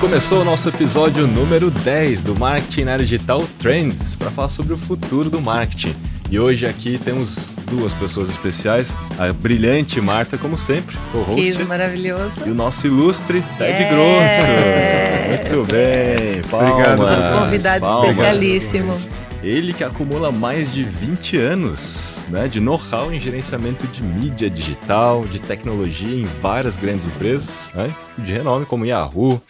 [0.00, 4.76] começou o nosso episódio número 10 do Marketing na Digital Trends para falar sobre o
[4.76, 5.94] futuro do marketing.
[6.30, 11.64] E hoje aqui temos duas pessoas especiais, a brilhante Marta, como sempre, co-host.
[11.64, 12.46] maravilhoso.
[12.46, 13.96] E o nosso ilustre Fred yeah.
[13.96, 15.54] Grosso.
[15.56, 16.70] Muito bem, palmas.
[16.70, 16.98] Obrigado.
[16.98, 18.10] Nosso convidado palmas.
[18.10, 18.94] especialíssimo.
[19.42, 25.24] Ele que acumula mais de 20 anos né, de know-how em gerenciamento de mídia digital,
[25.24, 29.40] de tecnologia em várias grandes empresas né, de renome, como Yahoo,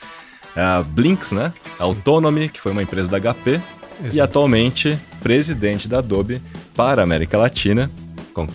[0.56, 3.60] a Blinks, né, Autonomy, que foi uma empresa da HP,
[4.00, 4.16] Exato.
[4.16, 6.40] e atualmente presidente da Adobe
[6.74, 7.90] para a América Latina.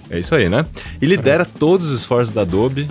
[0.10, 0.66] É isso aí, né?
[1.02, 2.88] E lidera todos os esforços da Adobe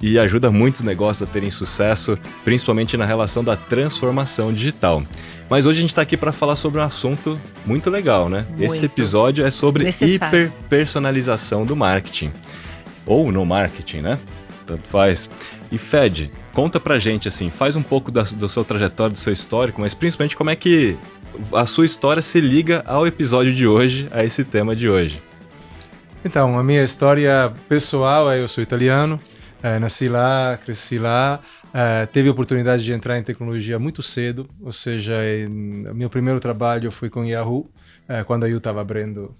[0.00, 5.02] e ajuda muitos negócios a terem sucesso, principalmente na relação da transformação digital.
[5.50, 8.46] Mas hoje a gente está aqui para falar sobre um assunto muito legal, né?
[8.48, 8.64] Muito.
[8.64, 12.32] Esse episódio é sobre hiperpersonalização do marketing.
[13.04, 14.18] Ou no marketing, né?
[14.66, 15.28] Tanto faz.
[15.70, 19.32] E Fed, conta pra gente, assim, faz um pouco da, do seu trajetório, do seu
[19.32, 20.96] histórico, mas principalmente como é que
[21.52, 25.20] a sua história se liga ao episódio de hoje, a esse tema de hoje.
[26.24, 29.18] Então, a minha história pessoal é eu sou italiano,
[29.62, 31.40] é, nasci lá, cresci lá,
[31.72, 36.38] é, teve a oportunidade de entrar em tecnologia muito cedo, ou seja, em, meu primeiro
[36.38, 37.68] trabalho foi com Yahoo,
[38.08, 39.34] é, quando a Yahoo estava abrindo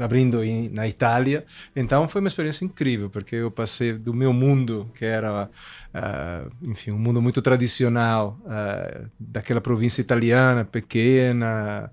[0.00, 1.44] abrindo em, na Itália.
[1.74, 5.48] Então foi uma experiência incrível, porque eu passei do meu mundo, que era,
[5.94, 11.90] uh, enfim, um mundo muito tradicional, uh, daquela província italiana, pequena,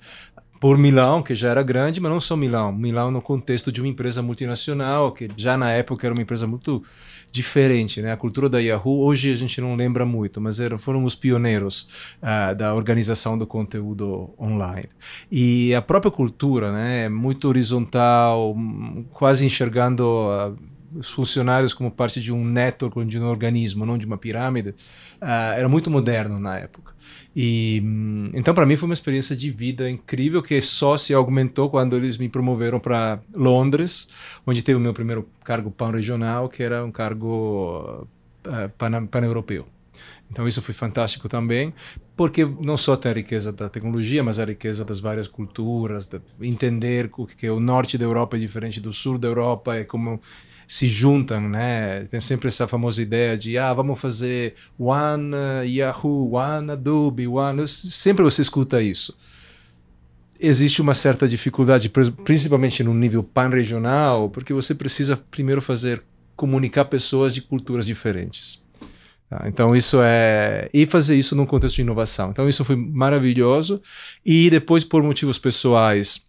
[0.59, 2.71] por Milão, que já era grande, mas não só Milão.
[2.71, 6.81] Milão no contexto de uma empresa multinacional, que já na época era uma empresa muito
[7.35, 8.13] diferente, né?
[8.13, 12.15] A cultura da Yahoo, hoje a gente não lembra muito, mas eram, foram os pioneiros
[12.23, 14.87] uh, da organização do conteúdo online.
[15.29, 17.05] E a própria cultura, né?
[17.05, 18.55] É muito horizontal,
[19.11, 20.03] quase enxergando...
[20.05, 24.69] Uh, os funcionários como parte de um network, de um organismo, não de uma pirâmide,
[24.69, 26.93] uh, era muito moderno na época.
[27.35, 31.69] E hum, então para mim foi uma experiência de vida incrível que só se aumentou
[31.69, 34.07] quando eles me promoveram para Londres,
[34.45, 38.07] onde teve o meu primeiro cargo pan-regional, que era um cargo
[38.45, 39.67] uh, pan-europeu.
[40.29, 41.73] Então isso foi fantástico também,
[42.15, 46.19] porque não só tem a riqueza da tecnologia, mas a riqueza das várias culturas, de
[46.41, 50.19] entender que o norte da Europa é diferente do sul da Europa, é como
[50.67, 52.05] se juntam, né?
[52.05, 55.31] Tem sempre essa famosa ideia de, ah, vamos fazer One
[55.65, 57.67] Yahoo, One Adobe, One...
[57.67, 59.15] Sempre você escuta isso.
[60.39, 61.89] Existe uma certa dificuldade,
[62.23, 66.03] principalmente no nível pan-regional, porque você precisa primeiro fazer
[66.35, 68.63] comunicar pessoas de culturas diferentes.
[69.29, 69.43] Tá?
[69.47, 72.29] Então isso é e fazer isso num contexto de inovação.
[72.31, 73.81] Então isso foi maravilhoso
[74.25, 76.24] e depois por motivos pessoais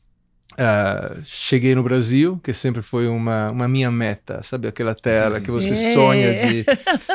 [0.52, 4.68] Uh, cheguei no Brasil, que sempre foi uma, uma minha meta, sabe?
[4.68, 5.92] Aquela terra que você é.
[5.92, 6.64] sonha de,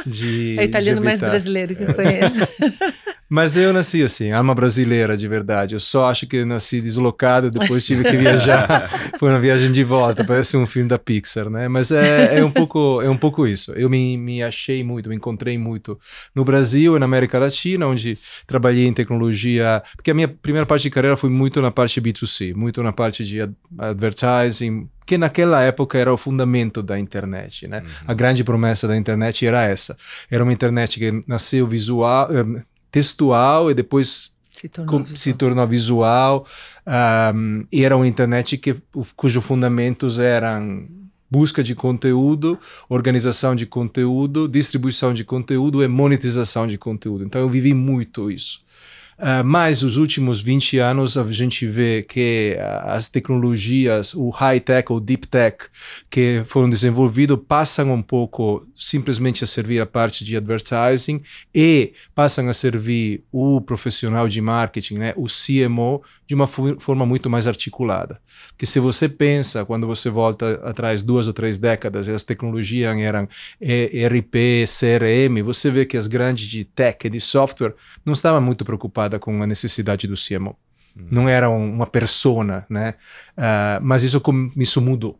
[0.06, 0.56] de.
[0.60, 2.46] É o italiano de mais brasileiro que eu conheço.
[3.34, 5.74] Mas eu nasci assim, alma brasileira de verdade.
[5.74, 8.90] Eu só acho que nasci deslocado, depois tive que viajar.
[9.18, 11.70] Foi uma viagem de volta, parece um filme da Pixar, né?
[11.70, 13.72] Mas é, é, um, pouco, é um pouco isso.
[13.72, 15.98] Eu me, me achei muito, me encontrei muito
[16.36, 19.82] no Brasil e na América Latina, onde trabalhei em tecnologia.
[19.96, 23.21] Porque a minha primeira parte de carreira foi muito na parte B2C, muito na parte
[23.28, 27.80] de advertising, que naquela época era o fundamento da internet, né?
[27.80, 27.86] Uhum.
[28.08, 29.98] A grande promessa da internet era essa.
[30.30, 35.34] Era uma internet que nasceu visual, eh, textual e depois se tornou com, visual, se
[35.34, 36.46] tornou visual
[37.34, 38.76] um, e era uma internet que,
[39.16, 40.88] cujos fundamentos eram
[41.30, 42.60] busca de conteúdo,
[42.90, 47.24] organização de conteúdo, distribuição de conteúdo e monetização de conteúdo.
[47.24, 48.62] Então eu vivi muito isso.
[49.22, 55.00] Uh, mas os últimos 20 anos a gente vê que as tecnologias, o high-tech ou
[55.00, 55.66] deep-tech
[56.10, 61.22] que foram desenvolvidos passam um pouco simplesmente a servir a parte de advertising
[61.54, 66.02] e passam a servir o profissional de marketing, né, o CMO,
[66.32, 68.22] de uma forma muito mais articulada.
[68.52, 72.98] Porque se você pensa, quando você volta atrás duas ou três décadas, e as tecnologias
[72.98, 73.28] eram
[73.60, 77.76] ERP, CRM, você vê que as grandes de tech e de software
[78.06, 80.56] não estavam muito preocupadas com a necessidade do CMO.
[80.96, 81.08] Hum.
[81.10, 82.96] Não era uma persona, né?
[83.38, 84.22] Uh, mas isso,
[84.58, 85.20] isso mudou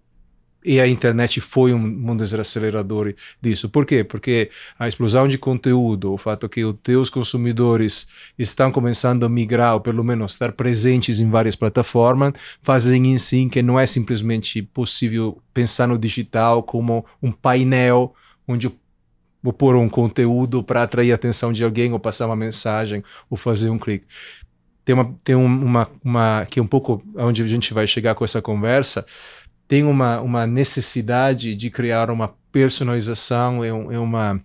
[0.64, 3.70] e a internet foi um, um dos aceleradores disso.
[3.70, 4.04] Por quê?
[4.04, 8.08] Porque a explosão de conteúdo, o fato que os teus consumidores
[8.38, 13.48] estão começando a migrar, ou pelo menos estar presentes em várias plataformas, fazem em si
[13.52, 18.14] que não é simplesmente possível pensar no digital como um painel
[18.48, 18.72] onde
[19.42, 23.38] vou pôr um conteúdo para atrair a atenção de alguém, ou passar uma mensagem, ou
[23.38, 24.06] fazer um clique.
[24.84, 28.26] Tem uma, tem uma, uma que é um pouco onde a gente vai chegar com
[28.26, 29.06] essa conversa,
[29.68, 34.42] tem uma, uma necessidade de criar uma personalização e, um, uma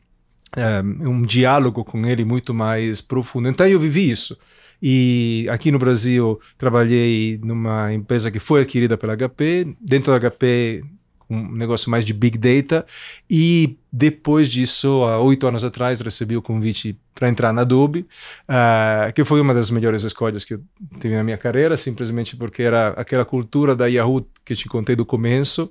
[0.57, 3.49] um, um diálogo com ele muito mais profundo.
[3.49, 4.39] Então eu vivi isso.
[4.81, 9.75] E aqui no Brasil trabalhei numa empresa que foi adquirida pela HP.
[9.81, 10.85] Dentro da HP
[11.29, 12.85] um negócio mais de Big Data.
[13.29, 18.07] E depois disso, há oito anos atrás, recebi o convite para entrar na Adobe,
[18.49, 20.61] uh, que foi uma das melhores escolhas que eu
[21.01, 25.07] tive na minha carreira, simplesmente porque era aquela cultura da Yahoo que te contei do
[25.07, 25.71] começo.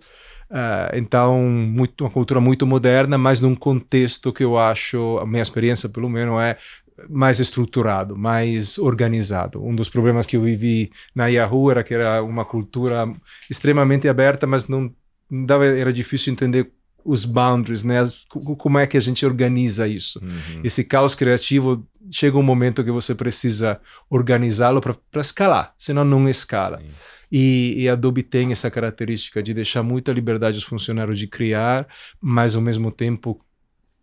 [0.49, 5.41] Uh, então, muito, uma cultura muito moderna, mas num contexto que eu acho, a minha
[5.41, 6.57] experiência pelo menos é
[7.09, 9.63] mais estruturado, mais organizado.
[9.63, 13.11] Um dos problemas que eu vivi na Yahoo era que era uma cultura
[13.49, 14.91] extremamente aberta, mas não
[15.29, 16.71] dava, era difícil entender
[17.03, 17.97] os boundaries, né?
[18.57, 20.19] Como é que a gente organiza isso?
[20.23, 20.61] Uhum.
[20.63, 23.79] Esse caos criativo chega um momento que você precisa
[24.09, 26.81] organizá-lo para escalar, senão não escala.
[27.31, 31.87] E, e, a Adobe tem essa característica de deixar muita liberdade aos funcionários de criar,
[32.21, 33.39] mas ao mesmo tempo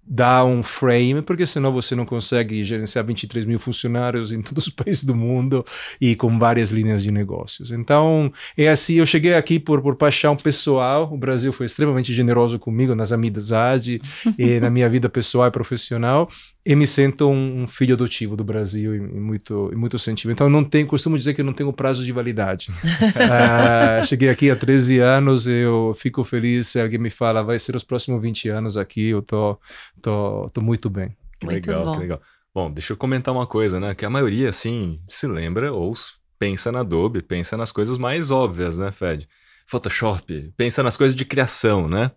[0.04, 4.72] dar um frame, porque senão você não consegue gerenciar 23 mil funcionários em todos os
[4.72, 5.64] países do mundo
[6.00, 7.70] e com várias linhas de negócios.
[7.70, 12.58] Então, é assim, eu cheguei aqui por, por paixão pessoal, o Brasil foi extremamente generoso
[12.58, 14.00] comigo nas amizades
[14.38, 16.28] e na minha vida pessoal e profissional,
[16.64, 20.30] e me sinto um, um filho adotivo do Brasil em, muito, em muito sentido.
[20.30, 22.70] Então, não tenho, costumo dizer que eu não tenho prazo de validade.
[22.70, 27.74] uh, cheguei aqui há 13 anos, eu fico feliz se alguém me fala, vai ser
[27.74, 29.58] os próximos 20 anos aqui, eu tô,
[30.00, 31.16] tô, tô muito bem.
[31.42, 31.98] Muito legal, bom.
[31.98, 32.20] legal.
[32.54, 33.94] Bom, deixa eu comentar uma coisa, né?
[33.94, 35.94] Que a maioria, assim, se lembra ou
[36.38, 39.28] pensa na Adobe, pensa nas coisas mais óbvias, né, Fed?
[39.66, 42.10] Photoshop, pensa nas coisas de criação, né?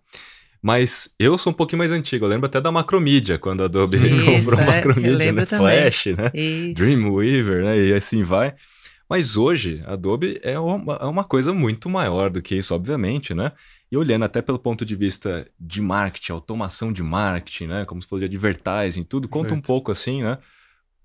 [0.66, 2.24] Mas eu sou um pouquinho mais antigo.
[2.24, 5.46] Eu lembro até da Macromedia, quando a Adobe Isso, comprou é, Macromedia, né?
[5.46, 6.32] Flash, né?
[6.34, 6.74] Isso.
[6.74, 7.78] Dreamweaver, né?
[7.78, 8.52] E assim vai.
[9.08, 13.32] Mas hoje, a Adobe é uma, é uma coisa muito maior do que isso, obviamente,
[13.32, 13.52] né?
[13.92, 17.84] E olhando até pelo ponto de vista de marketing, automação de marketing, né?
[17.84, 20.36] Como você falou de advertising, tudo, conta um pouco assim, né?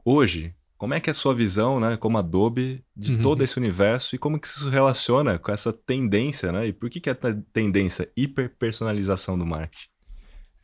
[0.03, 3.21] Hoje, como é que é a sua visão, né, como Adobe, de uhum.
[3.21, 6.65] todo esse universo e como que isso se relaciona com essa tendência, né?
[6.65, 7.17] E por que, que é a
[7.53, 9.89] tendência hiperpersonalização do marketing?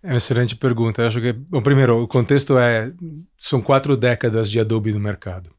[0.02, 1.04] É uma excelente pergunta.
[1.04, 2.92] Eu acho que, bom, primeiro, o contexto é
[3.38, 5.52] são quatro décadas de Adobe no mercado.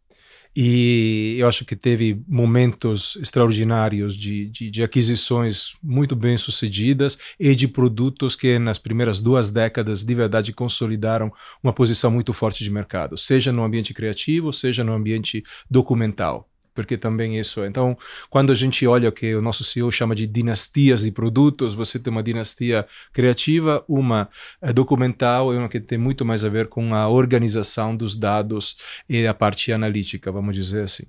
[0.56, 7.54] E eu acho que teve momentos extraordinários de, de, de, aquisições muito bem sucedidas e
[7.54, 12.70] de produtos que nas primeiras duas décadas de verdade consolidaram uma posição muito forte de
[12.70, 16.48] mercado, seja no ambiente criativo, seja no ambiente documental
[16.78, 17.64] porque também isso.
[17.64, 17.98] Então,
[18.30, 21.98] quando a gente olha o que o nosso CEO chama de dinastias de produtos, você
[21.98, 24.28] tem uma dinastia criativa, uma
[24.62, 28.76] é, documental e uma que tem muito mais a ver com a organização dos dados
[29.08, 31.02] e a parte analítica, vamos dizer assim.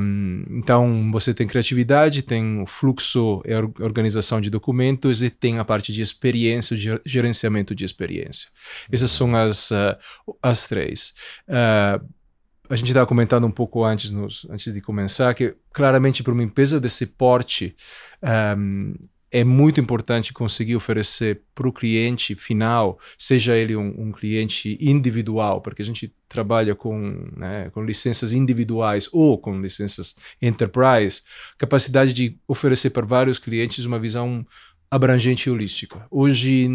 [0.00, 5.64] Um, então, você tem criatividade, tem o fluxo e organização de documentos e tem a
[5.64, 8.48] parte de experiência, de gerenciamento de experiência.
[8.92, 9.96] Essas são as, uh,
[10.40, 11.14] as três.
[11.48, 12.17] Uh,
[12.68, 16.42] a gente estava comentando um pouco antes, nos, antes de começar, que claramente para uma
[16.42, 17.74] empresa desse porte
[18.56, 18.94] um,
[19.30, 25.60] é muito importante conseguir oferecer para o cliente final, seja ele um, um, cliente individual,
[25.60, 31.22] porque a gente trabalha com, né, com licenças individuais ou com licenças enterprise,
[31.58, 34.46] capacidade de oferecer para vários clientes uma visão
[34.90, 36.06] abrangente e holística.
[36.10, 36.66] Hoje,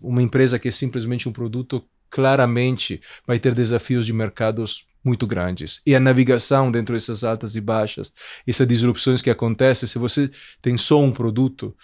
[0.00, 5.80] uma empresa que é simplesmente um produto claramente vai ter desafios de mercados muito grandes.
[5.86, 8.12] E a navegação dentro dessas altas e baixas,
[8.46, 10.30] essas disrupções que acontecem, se você
[10.60, 11.74] tem só um produto,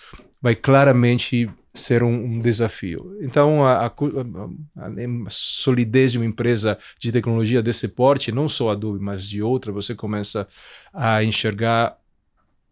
[0.40, 3.16] vai claramente ser um, um desafio.
[3.20, 4.90] Então, a, a, a,
[5.28, 9.94] solidez de uma empresa de tecnologia desse porte, não só Adobe, mas de outra, você
[9.94, 10.48] começa
[10.92, 11.96] a enxergar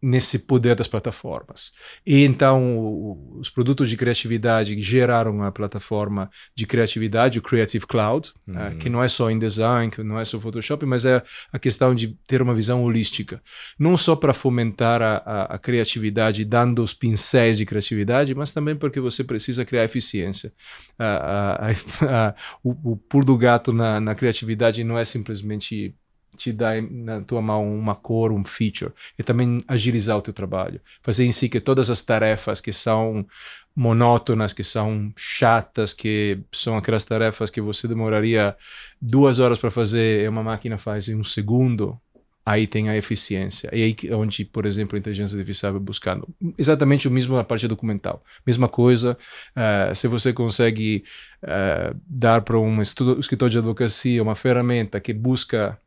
[0.04, 1.72] nesse poder das plataformas.
[2.06, 8.68] E então os produtos de criatividade geraram a plataforma de criatividade, o Creative Cloud, né,
[8.68, 8.78] uhum.
[8.78, 12.08] que não é só InDesign, que não é só Photoshop, mas é a questão de
[12.26, 13.40] ter uma visão holística.
[13.78, 18.76] Não só para fomentar a, a, a, criatividade, dando os pincéis de criatividade, mas também
[18.76, 20.52] porque você precisa criar eficiência.
[22.62, 25.94] o, o pulo do gato na, na criatividade não é simplesmente
[26.36, 30.80] te dar na tua mão uma cor, um feature, e também agilizar o teu trabalho.
[31.02, 33.26] Fazer em si que todas as tarefas que são
[33.74, 38.56] monótonas, que são chatas, que são aquelas tarefas que você demoraria
[39.00, 41.98] duas horas para fazer e uma máquina faz em um segundo,
[42.46, 43.70] aí tem a eficiência.
[43.72, 46.28] E aí onde, por exemplo, a inteligência artificial vai buscando.
[46.58, 48.22] Exatamente o mesmo na parte documental.
[48.46, 49.16] Mesma coisa,
[49.56, 51.04] uh, se você consegue
[51.42, 55.78] uh, dar para um escritor de advocacia uma ferramenta que busca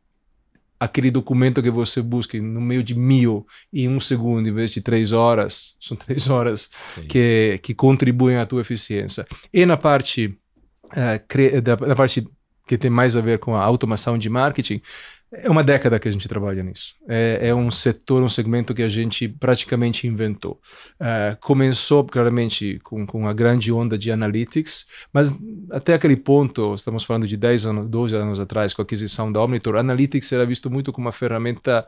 [0.78, 4.80] aquele documento que você busca no meio de mil em um segundo, em vez de
[4.80, 6.70] três horas, são três horas
[7.08, 9.26] que, que contribuem à tua eficiência.
[9.52, 10.38] E na parte
[10.86, 12.26] uh, da, da parte
[12.66, 14.82] que tem mais a ver com a automação de marketing,
[15.30, 16.94] é uma década que a gente trabalha nisso.
[17.06, 20.58] É, é, um setor, um segmento que a gente praticamente inventou.
[20.94, 25.36] Uh, começou, claramente, com, com a grande onda de analytics, mas
[25.70, 29.42] até aquele ponto, estamos falando de 10 anos, 12 anos atrás, com a aquisição da
[29.42, 31.86] Omnitor, analytics era visto muito como uma ferramenta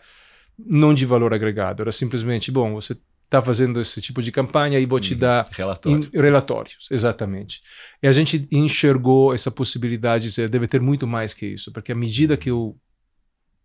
[0.59, 1.81] não de valor agregado.
[1.81, 2.95] Era simplesmente, bom, você
[3.25, 5.21] está fazendo esse tipo de campanha e vou te uhum.
[5.21, 5.99] dar Relatório.
[5.99, 7.63] in, relatórios, exatamente.
[8.03, 12.37] E a gente enxergou essa possibilidade deve ter muito mais que isso, porque à medida
[12.37, 12.77] que o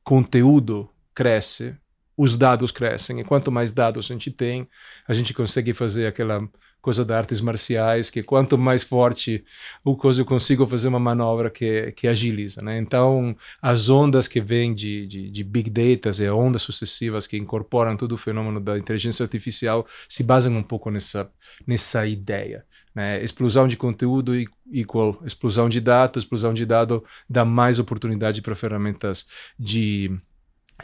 [0.05, 1.75] conteúdo cresce,
[2.15, 3.19] os dados crescem.
[3.19, 4.69] E quanto mais dados a gente tem,
[5.07, 6.47] a gente consegue fazer aquela
[6.79, 9.43] coisa de artes marciais, que quanto mais forte
[9.83, 12.61] o coisa eu consigo fazer uma manobra que, que agiliza.
[12.61, 12.77] Né?
[12.77, 17.97] Então, as ondas que vêm de, de, de big data e ondas sucessivas que incorporam
[17.97, 21.31] todo o fenômeno da inteligência artificial se baseiam um pouco nessa,
[21.65, 22.63] nessa ideia.
[22.95, 23.21] Né?
[23.21, 24.33] Explosão de conteúdo
[24.65, 29.27] igual explosão de dados, explosão de dados dá mais oportunidade para ferramentas
[29.59, 30.09] de,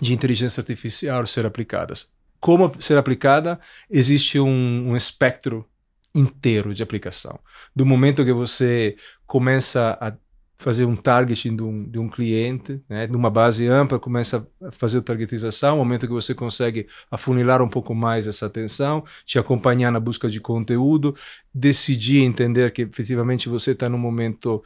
[0.01, 2.11] de inteligência artificial ser aplicadas.
[2.39, 3.59] Como ser aplicada?
[3.89, 5.65] Existe um, um espectro
[6.13, 7.39] inteiro de aplicação.
[7.73, 10.13] Do momento que você começa a
[10.61, 14.99] fazer um targeting de um, de um cliente, né, numa base ampla, começa a fazer
[14.99, 19.99] a targetização, momento que você consegue afunilar um pouco mais essa atenção, te acompanhar na
[19.99, 21.15] busca de conteúdo,
[21.51, 24.63] decidir entender que efetivamente você está no momento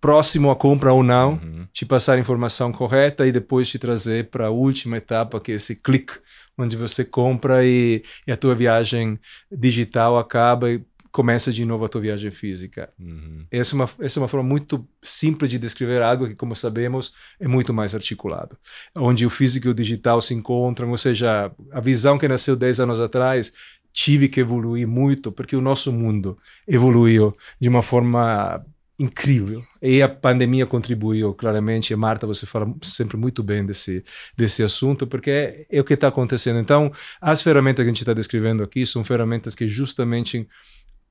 [0.00, 1.68] próximo à compra ou não, uhum.
[1.72, 5.54] te passar a informação correta e depois te trazer para a última etapa, que é
[5.54, 6.14] esse clique,
[6.58, 10.82] onde você compra e, e a tua viagem digital acaba e
[11.14, 12.92] começa de novo a tua viagem física.
[12.98, 13.46] Uhum.
[13.48, 17.14] Essa, é uma, essa é uma forma muito simples de descrever algo que, como sabemos,
[17.38, 18.58] é muito mais articulado.
[18.96, 22.80] Onde o físico e o digital se encontram, ou seja, a visão que nasceu 10
[22.80, 23.52] anos atrás
[23.92, 28.66] tive que evoluir muito, porque o nosso mundo evoluiu de uma forma
[28.98, 29.62] incrível.
[29.80, 31.92] E a pandemia contribuiu claramente.
[31.92, 34.02] E Marta, você fala sempre muito bem desse,
[34.36, 36.58] desse assunto, porque é, é o que está acontecendo.
[36.58, 36.90] Então,
[37.20, 40.48] as ferramentas que a gente está descrevendo aqui são ferramentas que justamente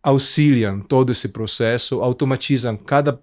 [0.03, 3.19] auxiliam todo esse processo, automatizam cada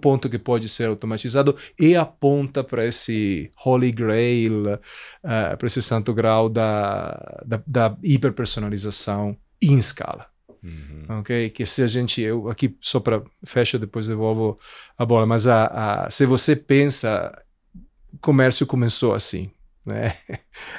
[0.00, 6.12] ponto que pode ser automatizado e aponta para esse holy grail, uh, para esse santo
[6.12, 10.26] grau da, da, da hiperpersonalização em escala.
[10.62, 11.20] Uhum.
[11.20, 11.50] Ok?
[11.50, 14.58] Que se a gente, eu aqui só para fecha depois devolvo
[14.96, 15.66] a bola, mas a,
[16.06, 17.32] a, se você pensa,
[18.20, 19.50] comércio começou assim,
[19.86, 20.16] né?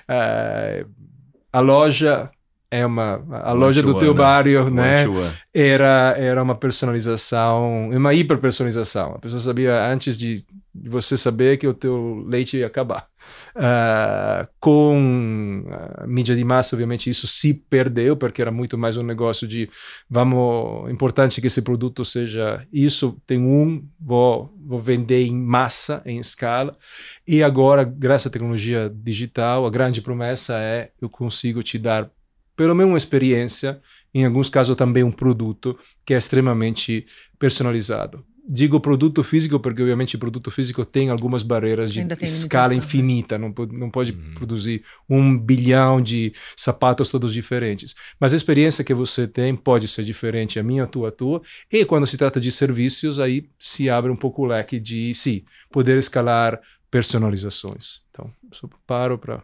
[0.09, 0.89] uh,
[1.51, 2.29] a loja
[2.71, 4.19] é uma a loja do teu né?
[4.19, 5.05] bairro, né?
[5.53, 9.13] Era era uma personalização, uma hiperpersonalização.
[9.15, 13.07] A pessoa sabia antes de, de você saber que o teu leite ia acabar.
[13.55, 15.65] Uh, com
[15.97, 19.67] a mídia de massa, obviamente, isso se perdeu porque era muito mais um negócio de
[20.07, 23.19] vamos importante que esse produto seja isso.
[23.25, 26.77] Tem um, vou vou vender em massa, em escala.
[27.27, 32.07] E agora, graças à tecnologia digital, a grande promessa é eu consigo te dar
[32.59, 33.79] pelo menos uma experiência,
[34.13, 37.05] em alguns casos também um produto que é extremamente
[37.39, 38.21] personalizado.
[38.45, 43.53] Digo produto físico porque, obviamente, o produto físico tem algumas barreiras de escala infinita, não,
[43.71, 44.33] não pode uhum.
[44.33, 47.95] produzir um bilhão de sapatos todos diferentes.
[48.19, 51.41] Mas a experiência que você tem pode ser diferente, a minha, a tua, a tua.
[51.71, 55.45] E quando se trata de serviços, aí se abre um pouco o leque de, sim,
[55.71, 56.59] poder escalar
[56.91, 58.01] personalizações.
[58.09, 59.41] Então, só paro para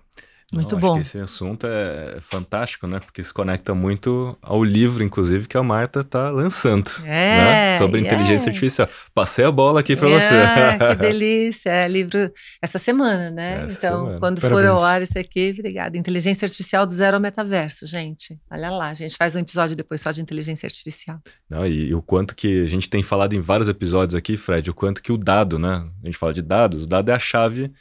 [0.54, 1.00] muito Não, bom.
[1.00, 3.00] esse assunto é fantástico, né?
[3.00, 6.92] Porque se conecta muito ao livro, inclusive, que a Marta está lançando.
[7.04, 7.78] É, né?
[7.80, 8.88] Sobre inteligência artificial.
[9.14, 10.96] Passei a bola aqui para é, você.
[10.96, 11.70] que delícia.
[11.72, 13.66] É livro essa semana, né?
[13.66, 14.20] Essa então, semana.
[14.20, 14.62] quando Parabéns.
[14.62, 15.98] for ao ar isso aqui, obrigada.
[15.98, 18.40] Inteligência artificial do zero ao metaverso, gente.
[18.50, 21.20] Olha lá, a gente faz um episódio depois só de inteligência artificial.
[21.50, 24.70] Não, e, e o quanto que a gente tem falado em vários episódios aqui, Fred,
[24.70, 25.88] o quanto que o dado, né?
[26.04, 27.74] A gente fala de dados, o dado é a chave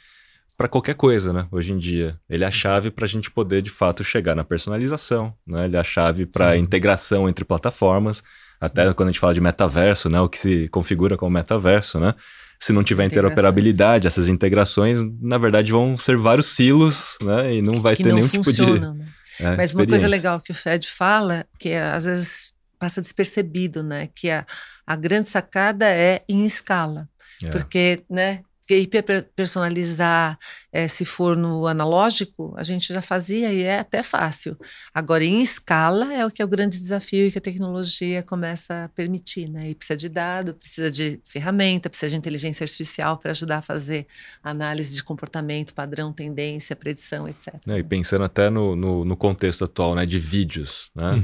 [0.57, 1.47] para qualquer coisa, né?
[1.51, 4.43] Hoje em dia, ele é a chave para a gente poder de fato chegar na
[4.43, 5.65] personalização, né?
[5.65, 8.23] Ele é a chave para integração entre plataformas,
[8.59, 8.93] até Sim.
[8.93, 10.19] quando a gente fala de metaverso, né?
[10.21, 12.15] O que se configura como metaverso, né?
[12.59, 17.55] Se não tiver interoperabilidade, essas integrações, na verdade, vão ser vários silos, né?
[17.55, 18.79] E não vai que ter não nenhum tipo de.
[18.79, 19.05] Né?
[19.39, 23.83] É, Mas uma coisa legal que o Fed fala, que é, às vezes passa despercebido,
[23.83, 24.07] né?
[24.15, 24.45] Que a,
[24.87, 27.09] a grande sacada é em escala.
[27.43, 27.49] É.
[27.49, 28.41] Porque, né,
[28.73, 30.37] hiperpersonalizar,
[30.71, 34.57] é, se for no analógico, a gente já fazia e é até fácil.
[34.93, 38.85] Agora, em escala, é o que é o grande desafio e que a tecnologia começa
[38.85, 39.69] a permitir, né?
[39.69, 44.07] E precisa de dado, precisa de ferramenta, precisa de inteligência artificial para ajudar a fazer
[44.43, 47.55] análise de comportamento, padrão, tendência, predição, etc.
[47.67, 51.23] É, e pensando até no, no, no, contexto atual, né, de vídeos, né?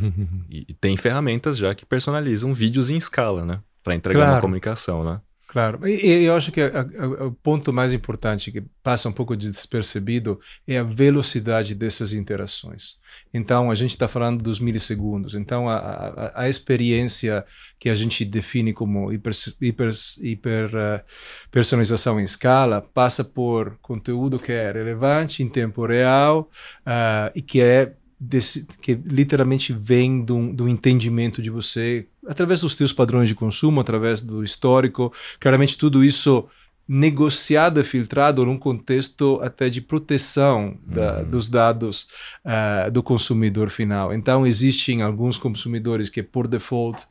[0.50, 3.60] e, e tem ferramentas já que personalizam vídeos em escala, né?
[3.84, 4.36] para entregar claro.
[4.36, 5.20] uma comunicação, né?
[5.52, 9.36] Claro, e, eu acho que a, a, o ponto mais importante que passa um pouco
[9.36, 13.02] despercebido é a velocidade dessas interações.
[13.34, 15.36] Então, a gente está falando dos milissegundos.
[15.36, 17.44] Então, a, a, a, experiência
[17.78, 19.90] que a gente define como hiper, hiper,
[20.22, 21.04] hiper uh,
[21.52, 26.50] personalização em escala passa por conteúdo que é relevante em tempo real
[26.88, 27.94] uh, e que é
[28.24, 33.82] desse, que literalmente vem do, do entendimento de você através dos teus padrões de consumo,
[33.82, 35.12] através do histórico.
[35.40, 36.48] Claramente tudo isso
[36.88, 41.30] negociado e filtrado num contexto até de proteção da, uhum.
[41.32, 42.10] dos dados
[42.46, 44.14] uh, do consumidor final.
[44.14, 47.04] Então, existem alguns consumidores que, por default,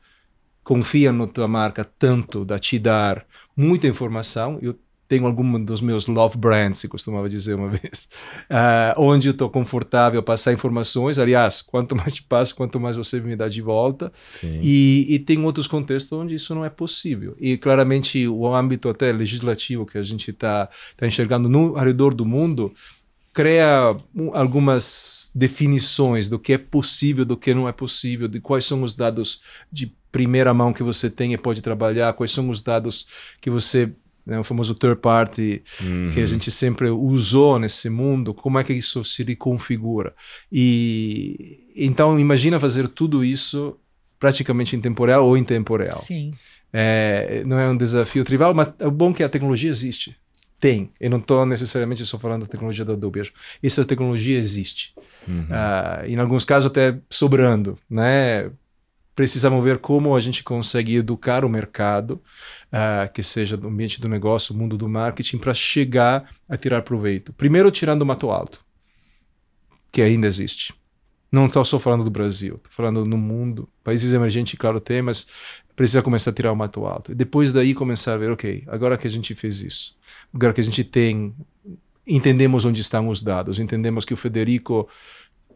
[0.62, 3.26] confiam na tua marca tanto da te dar
[3.56, 4.58] muita informação.
[4.62, 4.78] Eu
[5.10, 8.08] tenho algum dos meus love brands, se costumava dizer uma vez,
[8.48, 11.18] uh, onde eu estou confortável a passar informações.
[11.18, 14.12] Aliás, quanto mais te passo, quanto mais você me dá de volta.
[14.62, 17.34] E, e, tem outros contextos onde isso não é possível.
[17.40, 22.14] E claramente o âmbito até legislativo que a gente está tá enxergando no ao redor
[22.14, 22.72] do mundo
[23.32, 23.96] cria
[24.32, 28.94] algumas definições do que é possível, do que não é possível, de quais são os
[28.94, 33.06] dados de primeira mão que você tem e pode trabalhar, quais são os dados
[33.40, 33.92] que você
[34.24, 36.10] né, o famoso third party uhum.
[36.12, 40.14] que a gente sempre usou nesse mundo, como é que isso se reconfigura?
[40.50, 43.76] E então imagina fazer tudo isso
[44.18, 45.98] praticamente em tempo real ou em tempo real.
[45.98, 46.32] Sim.
[46.72, 50.16] É, não é um desafio trivial, mas é bom que a tecnologia existe.
[50.60, 50.90] Tem.
[51.00, 53.22] Eu não estou necessariamente só falando da tecnologia da Adobe.
[53.62, 54.94] Essa tecnologia existe.
[55.26, 55.44] Uhum.
[55.44, 58.50] Uh, em alguns casos até sobrando, né?
[59.14, 62.22] Precisamos ver como a gente consegue educar o mercado,
[62.72, 67.32] uh, que seja do ambiente do negócio, mundo do marketing, para chegar a tirar proveito.
[67.32, 68.64] Primeiro, tirando o mato alto,
[69.92, 70.74] que ainda existe.
[71.30, 73.68] Não estou só falando do Brasil, estou falando no mundo.
[73.84, 75.26] Países emergentes, claro, tem, mas
[75.76, 77.12] precisa começar a tirar o mato alto.
[77.12, 79.96] E depois daí começar a ver, ok, agora que a gente fez isso,
[80.34, 81.34] agora que a gente tem,
[82.06, 84.88] entendemos onde estão os dados, entendemos que o Federico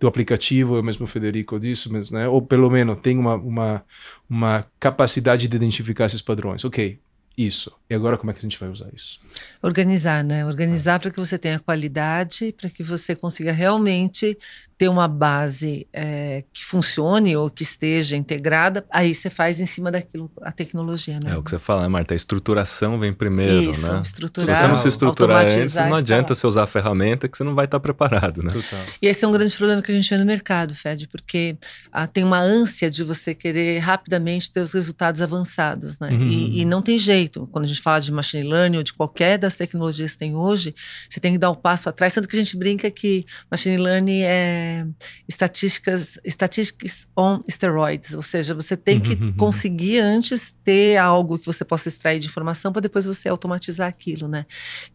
[0.01, 2.29] do aplicativo, eu mesmo Federico disso, mas, né?
[2.29, 3.85] ou pelo menos tem uma, uma,
[4.29, 6.65] uma capacidade de identificar esses padrões.
[6.65, 6.99] Ok,
[7.37, 7.73] isso.
[7.89, 9.19] E agora como é que a gente vai usar isso?
[9.63, 10.45] Organizar, né?
[10.47, 14.39] Organizar para que você tenha qualidade, para que você consiga realmente
[14.77, 18.85] ter uma base é, que funcione ou que esteja integrada.
[18.91, 21.33] Aí você faz em cima daquilo a tecnologia, né?
[21.33, 22.15] É o que você fala, né, Marta?
[22.15, 24.01] A estruturação vem primeiro, isso, né?
[24.03, 27.45] Estruturar, Se você não se estruturar antes, não adianta você usar a ferramenta que você
[27.45, 28.51] não vai estar preparado, né?
[28.53, 28.81] Total.
[29.01, 31.57] E esse é um grande problema que a gente vê no mercado, Fed, porque
[31.93, 36.11] ah, tem uma ânsia de você querer rapidamente ter os resultados avançados, né?
[36.11, 36.27] Uhum.
[36.27, 37.24] E, e não tem jeito.
[37.29, 40.75] Quando a gente fala de machine learning ou de qualquer das tecnologias que tem hoje,
[41.09, 42.13] você tem que dar um passo atrás.
[42.13, 44.87] Tanto que a gente brinca que machine learning é
[45.29, 49.33] estatísticas, estatísticas on steroids, ou seja, você tem que uhum.
[49.37, 54.27] conseguir antes ter algo que você possa extrair de informação para depois você automatizar aquilo,
[54.29, 54.47] né?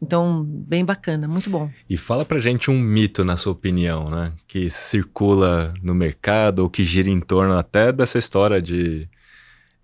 [0.02, 1.70] Então, bem bacana, muito bom.
[1.90, 4.34] E fala pra gente um mito, na sua opinião, né?
[4.48, 9.08] Que circula no mercado ou que gira em torno até dessa história de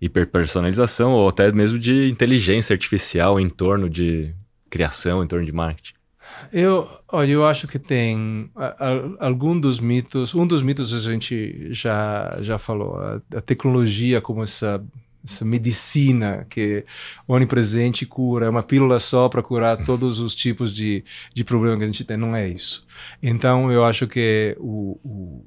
[0.00, 4.34] hiperpersonalização ou até mesmo de inteligência artificial em torno de
[4.68, 5.94] criação, em torno de marketing?
[6.52, 8.50] Eu, olha, eu acho que tem
[9.18, 10.34] algum dos mitos.
[10.34, 14.84] Um dos mitos a gente já já falou, a, a tecnologia como essa
[15.24, 16.84] essa medicina que
[17.26, 21.04] onipresente cura, é uma pílula só para curar todos os tipos de,
[21.34, 22.16] de problema que a gente tem.
[22.16, 22.86] Não é isso.
[23.20, 25.44] Então, eu acho que o, o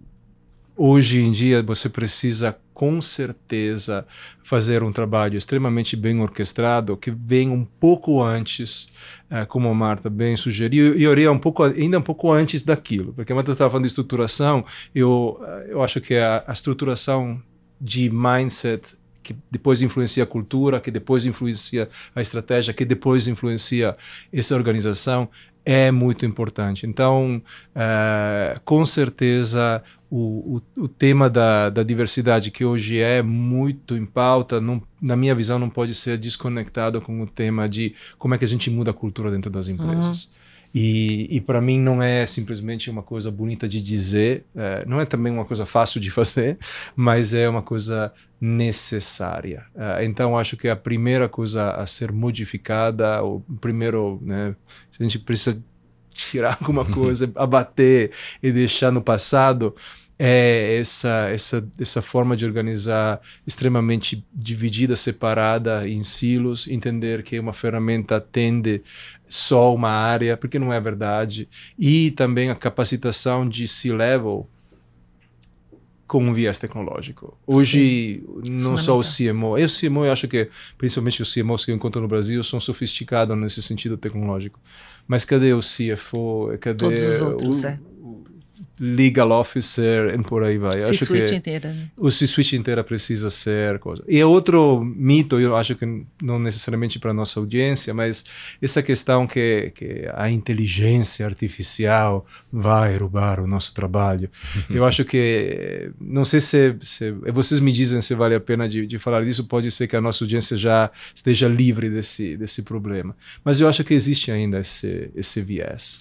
[0.82, 4.08] Hoje em dia você precisa com certeza
[4.42, 8.86] fazer um trabalho extremamente bem orquestrado que vem um pouco antes,
[9.30, 12.64] uh, como a Marta bem sugeriu, e eu iria um pouco ainda um pouco antes
[12.64, 14.64] daquilo, porque a Marta estava falando de estruturação,
[14.96, 15.38] eu
[15.68, 17.44] eu acho que a, a estruturação
[17.82, 23.96] de mindset que depois influencia a cultura, que depois influencia a estratégia, que depois influencia
[24.32, 25.30] essa organização,
[25.66, 26.88] é muito importante.
[26.88, 27.42] Então,
[27.76, 34.06] uh, com certeza, o, o, o tema da, da, diversidade, que hoje é muito em
[34.06, 38.38] pauta, não, na minha visão, não pode ser desconectado com o tema de como é
[38.38, 40.26] que a gente muda a cultura dentro das empresas.
[40.26, 40.49] Uhum.
[40.74, 45.06] E, e para mim não é simplesmente uma coisa bonita de dizer, é, não é
[45.06, 46.58] também uma coisa fácil de fazer,
[46.96, 49.66] mas é uma coisa necessária.
[49.76, 54.56] É, então acho que a primeira coisa a ser modificada, o primeiro, né,
[54.92, 55.64] se a gente precisa
[56.14, 59.76] tirar alguma coisa, abater e deixar no passado,
[60.22, 67.54] é essa, essa, essa forma de organizar extremamente dividida, separada em silos, entender que uma
[67.54, 68.82] ferramenta atende
[69.26, 74.46] só uma área, porque não é verdade, e também a capacitação de C-level
[76.06, 77.38] com um viés tecnológico.
[77.48, 78.52] Hoje, Sim.
[78.52, 82.02] não só o CMO, eu CMO eu acho que, principalmente os CMOs que eu encontro
[82.02, 84.60] no Brasil, são sofisticados nesse sentido tecnológico.
[85.08, 86.58] Mas cadê o CFO?
[86.60, 87.80] Cadê Todos os outros, o, é
[88.80, 90.80] legal officer e por aí vai.
[90.80, 91.70] C suite inteira.
[91.72, 91.90] Né?
[91.98, 94.04] O C-suite inteira precisa ser coisa.
[94.08, 95.86] E é outro mito, eu acho que
[96.22, 98.24] não necessariamente para nossa audiência, mas
[98.62, 104.30] essa questão que, que a inteligência artificial vai roubar o nosso trabalho.
[104.70, 108.88] eu acho que, não sei se, se, vocês me dizem se vale a pena de,
[108.88, 113.16] de falar disso, pode ser que a nossa audiência já esteja livre desse, desse problema.
[113.44, 116.00] Mas eu acho que existe ainda esse, esse viés.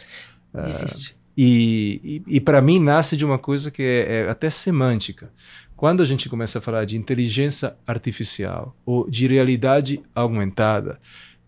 [0.64, 1.12] Existe.
[1.12, 5.30] Uh, e, e, e para mim nasce de uma coisa que é, é até semântica.
[5.76, 10.98] Quando a gente começa a falar de inteligência artificial ou de realidade aumentada,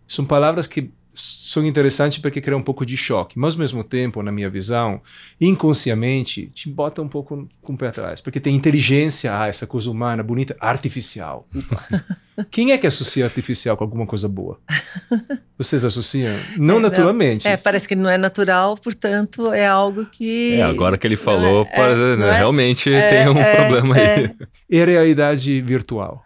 [0.06, 4.22] são palavras que são interessantes porque criam um pouco de choque, mas ao mesmo tempo,
[4.22, 5.00] na minha visão,
[5.40, 9.90] inconscientemente te bota um pouco com o pé atrás, porque tem inteligência, ah, essa coisa
[9.90, 11.48] humana, bonita, artificial.
[12.50, 14.58] Quem é que associa artificial com alguma coisa boa?
[15.58, 16.34] Vocês associam?
[16.56, 17.44] Não é, naturalmente.
[17.44, 17.52] Não.
[17.52, 20.54] É, parece que não é natural, portanto, é algo que.
[20.54, 24.34] É, agora que ele falou, é, é, né, realmente é, tem um problema aí.
[24.70, 26.22] É realidade virtual.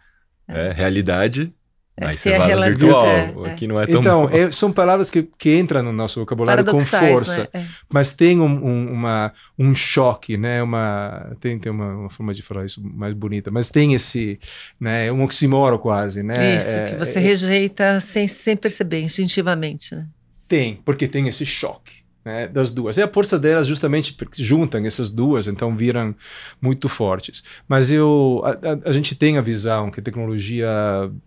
[0.46, 1.52] É, realidade
[1.96, 5.11] é, Aí você vai no virtual, é, aqui não é tão Então, é, são palavras
[5.11, 7.48] que, que entram no nosso vocabulário com força, né?
[7.61, 7.64] é.
[7.88, 10.61] mas tem um, um, uma, um choque, né?
[10.61, 14.40] Uma, tem tem uma, uma, forma de falar isso mais bonita, mas tem esse,
[14.80, 15.12] né?
[15.12, 16.57] Um oxímoro quase, né?
[16.57, 20.07] Isso, é, que você rejeita sem, sem perceber, instintivamente, né?
[20.48, 22.96] Tem, porque tem esse choque né, das duas.
[22.96, 26.14] E a força delas justamente juntam essas duas, então viram
[26.60, 27.44] muito fortes.
[27.68, 30.68] Mas eu, a, a, a, gente tem a visão que a tecnologia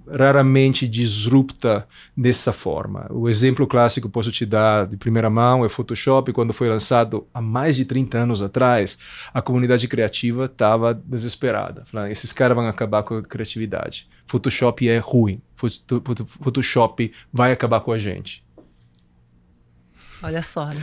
[0.10, 3.06] raramente disrupta dessa forma.
[3.12, 7.42] O exemplo clássico posso te dar de primeira mão é Photoshop, quando foi lançado há
[7.42, 8.98] mais de 30 anos atrás,
[9.34, 11.84] a comunidade criativa estava desesperada.
[11.86, 14.08] Falando, esses caras vão acabar com a criatividade.
[14.26, 15.42] Photoshop é ruim.
[15.56, 18.47] Photoshop vai acabar com a gente.
[20.24, 20.76] Olha só, né?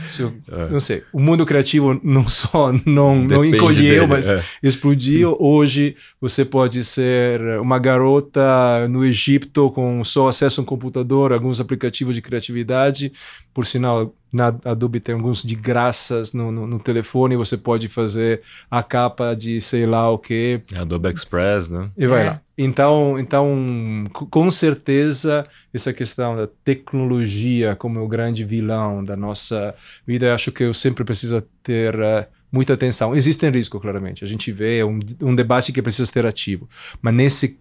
[0.51, 0.69] É.
[0.69, 1.03] Não sei.
[1.11, 4.43] O mundo criativo não só não, não encolheu, dele, mas é.
[4.63, 5.35] explodiu.
[5.39, 11.59] Hoje você pode ser uma garota no Egito com só acesso a um computador, alguns
[11.59, 13.11] aplicativos de criatividade.
[13.53, 18.41] Por sinal, na Adobe tem alguns de graças no, no, no, telefone, você pode fazer
[18.69, 20.61] a capa de sei lá o que.
[20.75, 21.89] Adobe Express, né?
[21.97, 22.29] E vai é.
[22.31, 22.41] lá.
[22.57, 29.73] Então, então, com certeza, essa questão da tecnologia como o grande vilão da nossa
[30.05, 33.15] vida, acho que eu sempre preciso ter uh, muita atenção.
[33.15, 34.23] Existem riscos, claramente.
[34.23, 36.67] A gente vê um, um debate que precisa ser ativo.
[37.01, 37.59] Mas nesse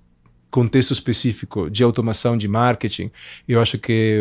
[0.50, 3.10] contexto específico de automação de marketing,
[3.48, 4.20] eu acho que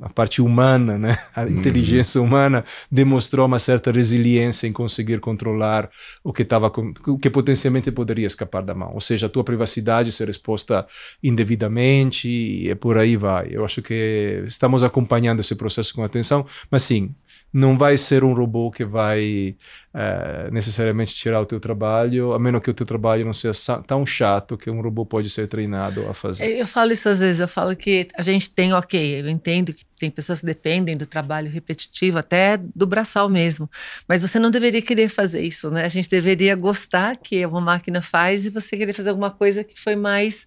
[0.00, 1.18] a parte humana, né?
[1.34, 1.48] a uhum.
[1.48, 5.90] inteligência humana demonstrou uma certa resiliência em conseguir controlar
[6.22, 6.72] o que estava
[7.06, 10.86] o que potencialmente poderia escapar da mão, ou seja, a tua privacidade ser exposta
[11.22, 13.48] indevidamente e por aí vai.
[13.50, 17.14] Eu acho que estamos acompanhando esse processo com atenção, mas sim,
[17.52, 19.56] não vai ser um robô que vai
[19.94, 24.04] é, necessariamente tirar o teu trabalho, a menos que o teu trabalho não seja tão
[24.04, 26.46] chato que um robô pode ser treinado a fazer.
[26.58, 29.84] Eu falo isso às vezes, eu falo que a gente tem, ok, eu entendo que
[29.98, 33.68] tem pessoas que dependem do trabalho repetitivo, até do braçal mesmo,
[34.06, 35.84] mas você não deveria querer fazer isso, né?
[35.84, 39.78] A gente deveria gostar que uma máquina faz e você querer fazer alguma coisa que
[39.78, 40.46] foi mais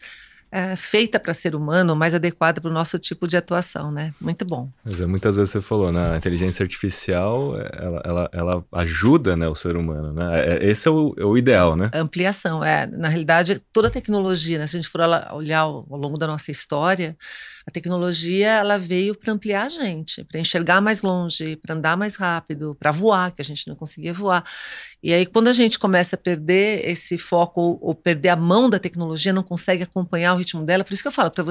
[0.51, 4.13] é, feita para ser humano, mais adequada para o nosso tipo de atuação, né?
[4.19, 4.69] Muito bom.
[4.83, 6.11] Mas é, muitas vezes você falou, né?
[6.11, 10.57] A inteligência artificial, ela, ela, ela ajuda né, o ser humano, né?
[10.57, 11.89] É, esse é o, é o ideal, né?
[11.93, 12.85] Ampliação, é.
[12.85, 14.67] Na realidade, toda a tecnologia, né?
[14.67, 15.01] Se a gente for
[15.33, 17.15] olhar ao longo da nossa história,
[17.65, 22.15] a tecnologia ela veio para ampliar a gente, para enxergar mais longe, para andar mais
[22.15, 24.43] rápido, para voar, que a gente não conseguia voar.
[25.03, 28.69] E aí, quando a gente começa a perder esse foco ou, ou perder a mão
[28.69, 31.41] da tecnologia, não consegue acompanhar o ritmo dela, por isso que eu falo, para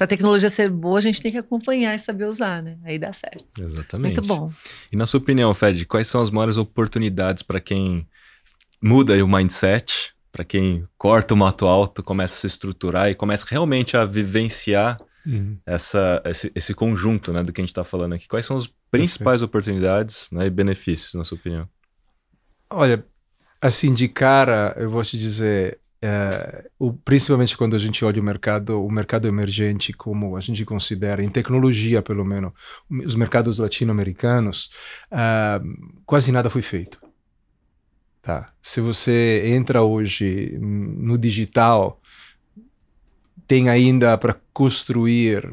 [0.00, 2.78] a tecnologia ser boa, a gente tem que acompanhar e saber usar, né?
[2.84, 3.46] Aí dá certo.
[3.58, 4.20] Exatamente.
[4.20, 4.52] Muito bom.
[4.92, 8.06] E na sua opinião, Fed, quais são as maiores oportunidades para quem
[8.82, 13.46] muda o mindset, para quem corta o mato alto, começa a se estruturar e começa
[13.48, 15.58] realmente a vivenciar uhum.
[15.66, 18.28] essa, esse, esse, conjunto né, do que a gente está falando aqui.
[18.28, 19.44] Quais são as principais Perfeito.
[19.44, 21.68] oportunidades né, e benefícios, na sua opinião?
[22.70, 23.04] Olha,
[23.60, 28.24] assim, de cara, eu vou te dizer, é, o, principalmente quando a gente olha o
[28.24, 32.52] mercado, o mercado emergente, como a gente considera, em tecnologia pelo menos,
[32.90, 34.70] os mercados latino-americanos,
[35.10, 35.60] é,
[36.04, 37.00] quase nada foi feito.
[38.20, 38.52] Tá?
[38.62, 42.00] Se você entra hoje no digital,
[43.46, 45.48] tem ainda para construir.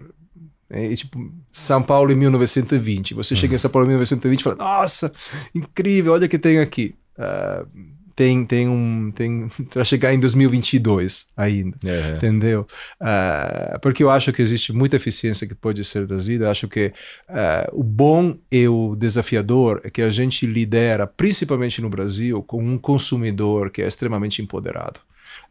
[0.70, 3.14] É, tipo, São Paulo em 1920.
[3.14, 3.40] Você uhum.
[3.40, 5.14] chega em São Paulo em 1920 e fala: Nossa,
[5.54, 6.96] incrível, olha o que tem aqui.
[7.18, 7.68] Uh,
[8.16, 9.12] tem, tem um.
[9.12, 11.78] Tem, para chegar em 2022 ainda.
[11.84, 12.16] É.
[12.16, 12.68] Entendeu?
[13.02, 16.50] Uh, porque eu acho que existe muita eficiência que pode ser trazida.
[16.50, 16.94] Acho que
[17.30, 22.64] uh, o bom e o desafiador é que a gente lidera, principalmente no Brasil, com
[22.64, 25.00] um consumidor que é extremamente empoderado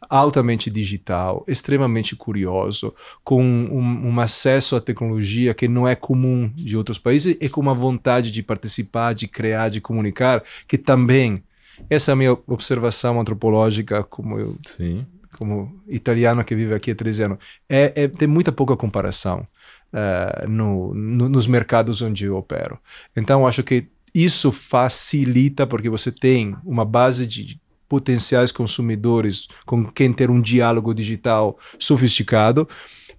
[0.09, 6.77] altamente digital, extremamente curioso, com um, um, acesso à tecnologia que não é comum de
[6.77, 11.43] outros países e com uma vontade de participar, de criar, de comunicar, que também,
[11.89, 15.07] essa é a minha observação antropológica como eu, Sim.
[15.39, 19.47] como italiano que vive aqui há 13 anos, é, é tem muita pouca comparação
[19.93, 22.79] uh, no, no, nos mercados onde eu opero.
[23.15, 27.61] Então, acho que isso facilita porque você tem uma base de
[27.91, 32.69] potenciais consumidores com quem ter um diálogo digital sofisticado,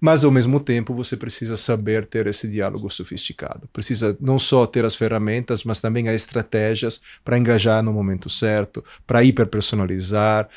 [0.00, 3.68] mas ao mesmo tempo você precisa saber ter esse diálogo sofisticado.
[3.70, 8.82] Precisa não só ter as ferramentas, mas também as estratégias para engajar no momento certo,
[9.06, 10.48] para hiperpersonalizar.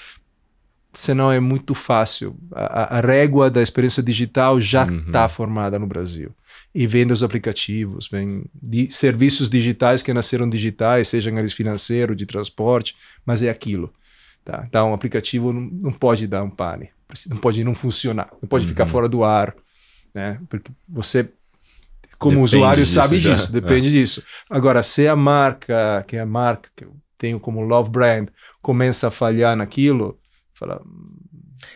[0.93, 2.37] Senão é muito fácil.
[2.53, 5.29] A, a régua da experiência digital já está uhum.
[5.29, 6.31] formada no Brasil
[6.73, 12.25] e vem dos aplicativos, vem de serviços digitais que nasceram digitais, sejam eles financeiro, de
[12.25, 13.93] transporte, mas é aquilo.
[14.45, 14.63] Tá?
[14.69, 16.91] Então, o aplicativo não, não pode dar um pane,
[17.29, 18.69] não pode não funcionar, não pode uhum.
[18.69, 19.55] ficar fora do ar,
[20.13, 20.39] né?
[20.47, 21.27] Porque você,
[22.19, 23.33] como depende usuário, disso sabe já.
[23.33, 23.91] disso, depende é.
[23.91, 24.23] disso.
[24.47, 28.27] Agora, se a marca, que é a marca que eu tenho como love brand,
[28.61, 30.19] começa a falhar naquilo,
[30.53, 30.79] fala,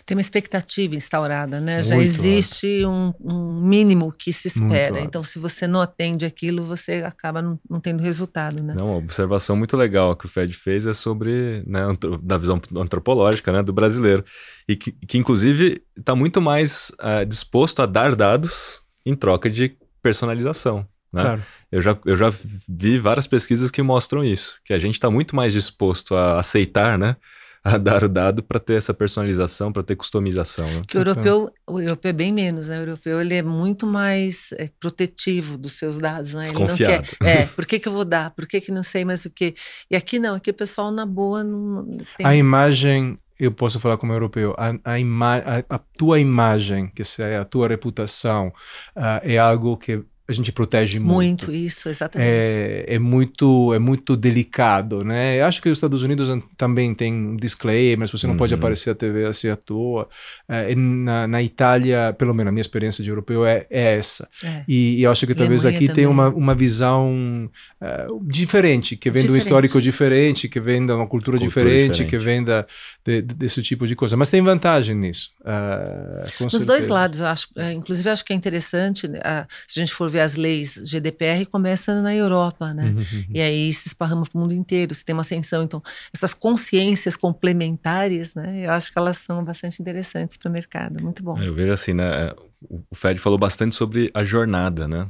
[0.06, 1.76] tem uma expectativa instaurada, né?
[1.78, 5.00] Muito Já existe um, um, mínimo que se espera.
[5.02, 8.76] Então, se você não atende aquilo, você acaba não, não, tendo resultado, né?
[8.78, 11.82] Não, uma observação muito legal que o Fed fez é sobre, né,
[12.22, 14.24] da visão antropológica, né, do brasileiro.
[14.68, 19.76] E que, que inclusive, está muito mais uh, disposto a dar dados em troca de
[20.02, 20.86] personalização.
[21.12, 21.22] Né?
[21.24, 21.44] Claro.
[21.72, 22.32] Eu, já, eu já
[22.68, 26.98] vi várias pesquisas que mostram isso, que a gente está muito mais disposto a aceitar,
[26.98, 27.16] né?
[27.64, 30.66] A dar o dado para ter essa personalização, para ter customização.
[30.66, 30.82] Né?
[30.88, 32.78] Que o europeu, o europeu é bem menos, né?
[32.80, 36.46] O europeu ele é muito mais é, protetivo dos seus dados, né?
[36.48, 37.04] Ele não quer.
[37.22, 38.32] É, por que, que eu vou dar?
[38.32, 39.56] Por que, que não sei mais o que?
[39.92, 41.90] E aqui não, aqui o pessoal na boa não.
[42.18, 42.26] Tem...
[42.26, 47.02] A imagem eu posso falar como europeu, a, a, ima a, a tua imagem, que
[47.22, 48.50] é a tua reputação,
[48.98, 51.48] uh, é algo que a gente protege muito.
[51.50, 52.30] Muito, isso, exatamente.
[52.30, 55.42] É, é, muito, é muito delicado, né?
[55.42, 58.38] Eu acho que os Estados Unidos também tem disclaimers, você não uhum.
[58.38, 60.08] pode aparecer a TV assim à toa.
[60.48, 64.30] É, na, na Itália, pelo menos a minha experiência de europeu é, é essa.
[64.44, 64.64] É.
[64.68, 65.96] E, e, eu acho que talvez aqui também.
[65.96, 67.50] tem uma, uma visão
[67.82, 69.42] uh, diferente, que vem diferente.
[69.42, 72.68] do histórico diferente, que vem de uma cultura, cultura diferente, diferente, que vem da,
[73.04, 74.16] de, desse tipo de coisa.
[74.16, 75.32] Mas tem vantagem nisso.
[75.42, 76.66] Uh, Nos certeza.
[76.66, 77.48] dois lados, eu acho.
[77.76, 82.02] Inclusive, acho que é interessante, uh, se a gente for ver as leis GDPR começa
[82.02, 82.86] na Europa, né?
[82.86, 83.26] Uhum, uhum.
[83.34, 85.64] E aí se esparrama para o mundo inteiro, se tem uma ascensão.
[85.64, 85.82] Então,
[86.14, 88.66] essas consciências complementares, né?
[88.66, 91.02] Eu acho que elas são bastante interessantes para o mercado.
[91.04, 91.38] Muito bom.
[91.38, 92.32] Eu vejo assim, né?
[92.70, 95.10] O Fed falou bastante sobre a jornada, né?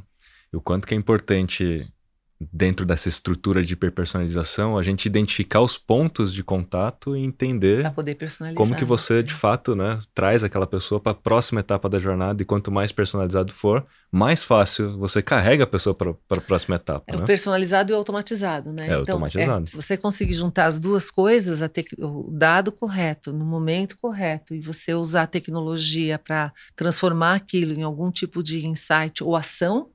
[0.52, 1.86] E o quanto que é importante
[2.40, 7.92] dentro dessa estrutura de hiperpersonalização, a gente identificar os pontos de contato e entender
[8.54, 12.40] como que você de fato, né, traz aquela pessoa para a próxima etapa da jornada
[12.42, 17.04] e quanto mais personalizado for, mais fácil você carrega a pessoa para a próxima etapa.
[17.06, 17.22] É né?
[17.22, 18.82] o personalizado e o automatizado, né?
[18.82, 19.64] É então, automatizado.
[19.64, 21.60] É, se você conseguir juntar as duas coisas,
[21.98, 27.82] o dado correto no momento correto e você usar a tecnologia para transformar aquilo em
[27.82, 29.90] algum tipo de insight ou ação,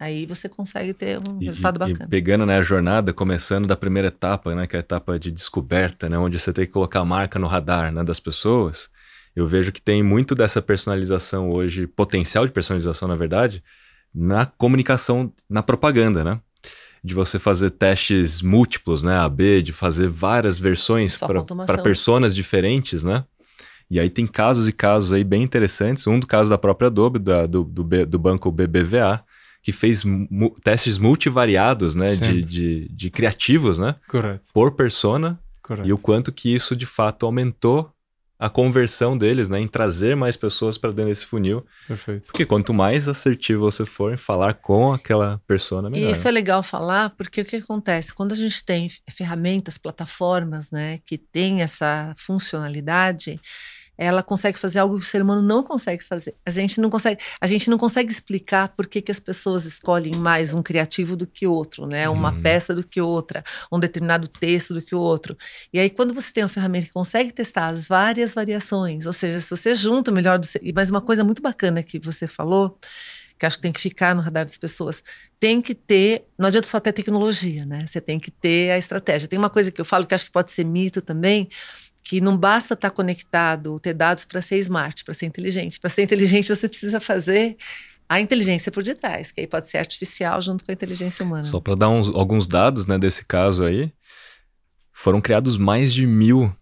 [0.00, 2.06] Aí você consegue ter um e, resultado bacana.
[2.06, 5.30] E pegando né, a jornada, começando da primeira etapa, né, que é a etapa de
[5.30, 8.88] descoberta, né, onde você tem que colocar a marca no radar né, das pessoas,
[9.36, 13.62] eu vejo que tem muito dessa personalização hoje, potencial de personalização, na verdade,
[14.14, 16.40] na comunicação, na propaganda, né?
[17.04, 19.18] De você fazer testes múltiplos, né?
[19.18, 23.24] AB, de fazer várias versões para personas diferentes, né?
[23.90, 26.06] E aí tem casos e casos aí bem interessantes.
[26.06, 29.24] Um do caso da própria Adobe, da, do, do, do banco BBVA,
[29.62, 34.52] que fez mu testes multivariados, né, de, de, de, criativos, né, Correto.
[34.52, 35.88] por persona, Correto.
[35.88, 37.92] e o quanto que isso de fato aumentou
[38.40, 41.62] a conversão deles, né, em trazer mais pessoas para dentro desse funil.
[41.86, 42.28] Perfeito.
[42.28, 46.08] Porque quanto mais assertivo você for em falar com aquela persona, melhor.
[46.08, 48.14] E isso é legal falar, porque o que acontece?
[48.14, 53.38] Quando a gente tem ferramentas, plataformas, né, que tem essa funcionalidade,
[54.00, 56.34] ela consegue fazer algo que o ser humano não consegue fazer.
[56.46, 60.14] A gente não consegue, a gente não consegue explicar por que, que as pessoas escolhem
[60.16, 62.08] mais um criativo do que outro, né?
[62.08, 62.40] Uma hum.
[62.42, 65.36] peça do que outra, um determinado texto do que o outro.
[65.70, 69.38] E aí quando você tem uma ferramenta que consegue testar as várias variações, ou seja,
[69.38, 72.78] se você junta o melhor do mas uma coisa muito bacana que você falou,
[73.38, 75.02] que acho que tem que ficar no radar das pessoas.
[75.38, 77.86] Tem que ter, não adianta só ter tecnologia, né?
[77.86, 79.26] Você tem que ter a estratégia.
[79.26, 81.48] Tem uma coisa que eu falo que acho que pode ser mito também,
[82.02, 85.78] que não basta estar conectado, ter dados para ser smart, para ser inteligente.
[85.78, 87.56] Para ser inteligente, você precisa fazer
[88.08, 91.44] a inteligência por detrás, que aí pode ser artificial junto com a inteligência humana.
[91.44, 93.92] Só para dar uns, alguns dados né, desse caso aí,
[94.92, 96.52] foram criados mais de mil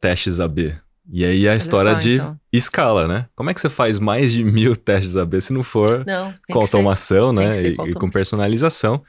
[0.00, 0.74] testes AB.
[1.10, 2.40] E aí a Olha história só, de então.
[2.50, 3.26] escala, né?
[3.36, 6.58] Como é que você faz mais de mil testes AB se não for não, com
[6.58, 7.68] automação, ser, né?
[7.68, 9.04] E, com e com personalização.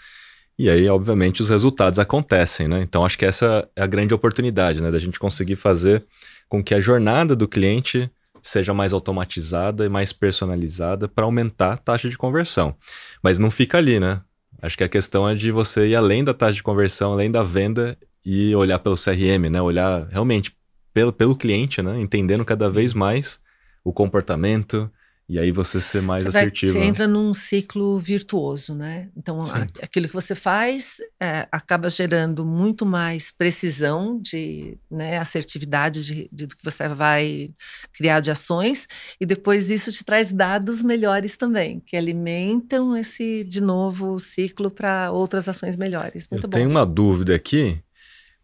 [0.58, 2.82] E aí, obviamente, os resultados acontecem, né?
[2.82, 4.90] Então, acho que essa é a grande oportunidade, né?
[4.90, 6.06] Da gente conseguir fazer
[6.48, 8.10] com que a jornada do cliente
[8.42, 12.76] seja mais automatizada e mais personalizada para aumentar a taxa de conversão.
[13.22, 14.22] Mas não fica ali, né?
[14.62, 17.44] Acho que a questão é de você ir além da taxa de conversão, além da
[17.44, 19.62] venda e olhar pelo CRM, né?
[19.62, 20.56] Olhar realmente
[20.94, 22.00] pelo, pelo cliente, né?
[22.00, 23.40] Entendendo cada vez mais
[23.84, 24.90] o comportamento,
[25.28, 26.74] e aí você ser mais você assertivo.
[26.74, 29.10] Vai, você entra num ciclo virtuoso, né?
[29.18, 36.06] Então, a, aquilo que você faz é, acaba gerando muito mais precisão de né, assertividade
[36.06, 37.50] de, de, do que você vai
[37.92, 38.88] criar de ações,
[39.20, 45.12] e depois isso te traz dados melhores também, que alimentam esse, de novo, ciclo para
[45.12, 46.28] outras ações melhores.
[46.30, 46.58] Muito Eu bom.
[46.58, 47.80] tenho uma dúvida aqui.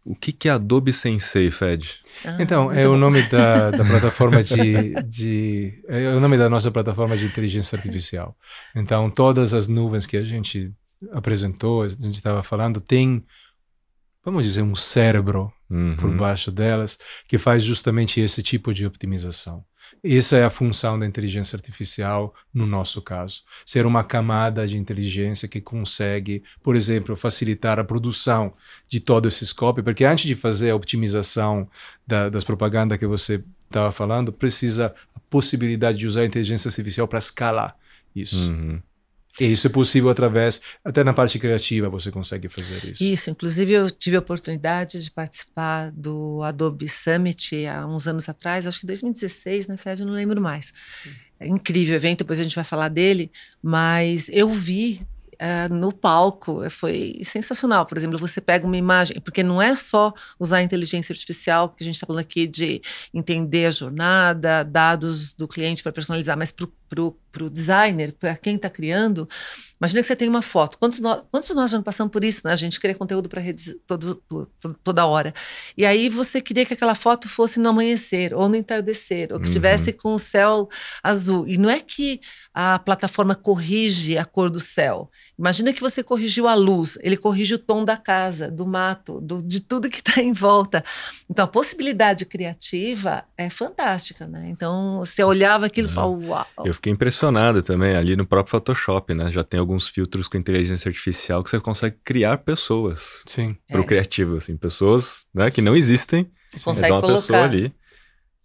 [0.04, 2.00] O que, que é Adobe Sensei, Fed?
[2.24, 2.94] Ah, então, é bom.
[2.94, 7.76] o nome da, da plataforma de, de, É o nome da nossa plataforma de inteligência
[7.76, 8.36] artificial.
[8.74, 10.72] Então, todas as nuvens que a gente
[11.12, 13.24] apresentou, a gente estava falando, tem,
[14.24, 15.96] vamos dizer, um cérebro uhum.
[15.96, 19.64] por baixo delas que faz justamente esse tipo de optimização.
[20.04, 23.42] Essa é a função da inteligência artificial no nosso caso.
[23.64, 28.52] Ser uma camada de inteligência que consegue, por exemplo, facilitar a produção
[28.88, 31.68] de todo esse scope, porque antes de fazer a optimização
[32.06, 37.06] da, das propagandas que você estava falando, precisa a possibilidade de usar a inteligência artificial
[37.06, 37.76] para escalar
[38.14, 38.50] isso.
[38.50, 38.82] Uhum.
[39.40, 43.02] E isso é possível através, até na parte criativa você consegue fazer isso.
[43.02, 48.66] Isso, inclusive eu tive a oportunidade de participar do Adobe Summit há uns anos atrás,
[48.66, 50.72] acho que 2016, né, Fed, eu não lembro mais.
[51.40, 53.30] É incrível evento, depois a gente vai falar dele,
[53.62, 55.06] mas eu vi
[55.42, 56.68] uh, no palco.
[56.70, 57.84] Foi sensacional.
[57.84, 61.82] Por exemplo, você pega uma imagem, porque não é só usar a inteligência artificial, que
[61.82, 62.80] a gente está falando aqui de
[63.12, 66.72] entender a jornada, dados do cliente para personalizar, mas para o
[67.50, 69.28] designer, para quem está criando,
[69.82, 70.78] Imagina que você tem uma foto.
[70.78, 72.52] Quantos, nós, quantos nós já passamos por isso, né?
[72.52, 74.48] A gente cria conteúdo para redes todo, todo,
[74.80, 75.34] toda hora.
[75.76, 79.46] E aí você queria que aquela foto fosse no amanhecer, ou no entardecer, ou que
[79.46, 79.96] estivesse uhum.
[79.96, 80.68] com o céu
[81.02, 81.48] azul.
[81.48, 82.20] E não é que
[82.54, 85.10] a plataforma corrige a cor do céu.
[85.42, 89.42] Imagina que você corrigiu a luz, ele corrige o tom da casa, do mato, do,
[89.42, 90.84] de tudo que está em volta.
[91.28, 94.48] Então a possibilidade criativa é fantástica, né?
[94.50, 95.94] Então você olhava aquilo e é.
[95.94, 96.46] falava, uau.
[96.64, 99.32] Eu fiquei impressionado também ali no próprio Photoshop, né?
[99.32, 103.24] Já tem alguns filtros com inteligência artificial que você consegue criar pessoas.
[103.26, 103.56] Sim.
[103.66, 103.84] Pro é.
[103.84, 105.62] criativo, assim, pessoas, né, que Sim.
[105.62, 106.22] não existem.
[106.48, 107.20] Você mas consegue é uma colocar.
[107.20, 107.74] pessoa ali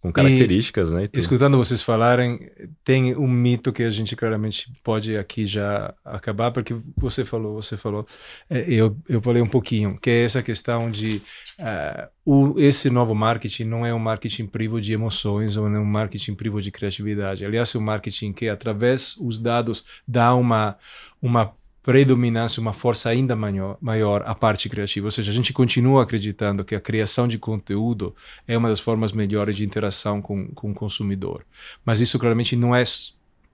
[0.00, 1.04] com características, e, né?
[1.12, 2.38] escutando vocês falarem,
[2.84, 7.76] tem um mito que a gente claramente pode aqui já acabar, porque você falou, você
[7.76, 8.06] falou,
[8.48, 11.20] é, eu, eu falei um pouquinho, que é essa questão de
[11.58, 15.80] uh, o, esse novo marketing não é um marketing privo de emoções ou não é
[15.80, 17.44] um marketing privo de criatividade.
[17.44, 20.76] Aliás, é um marketing que, através dos dados, dá uma,
[21.20, 21.52] uma
[21.88, 25.06] predominasse uma força ainda maior, maior a parte criativa.
[25.06, 28.14] Ou seja, a gente continua acreditando que a criação de conteúdo
[28.46, 31.46] é uma das formas melhores de interação com, com o consumidor.
[31.86, 32.84] Mas isso claramente não é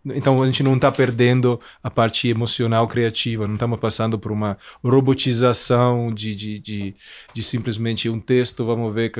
[0.07, 4.59] então a gente não está perdendo a parte emocional criativa, não estamos passando por uma
[4.83, 6.95] robotização de, de, de,
[7.33, 9.13] de simplesmente um texto, vamos ver,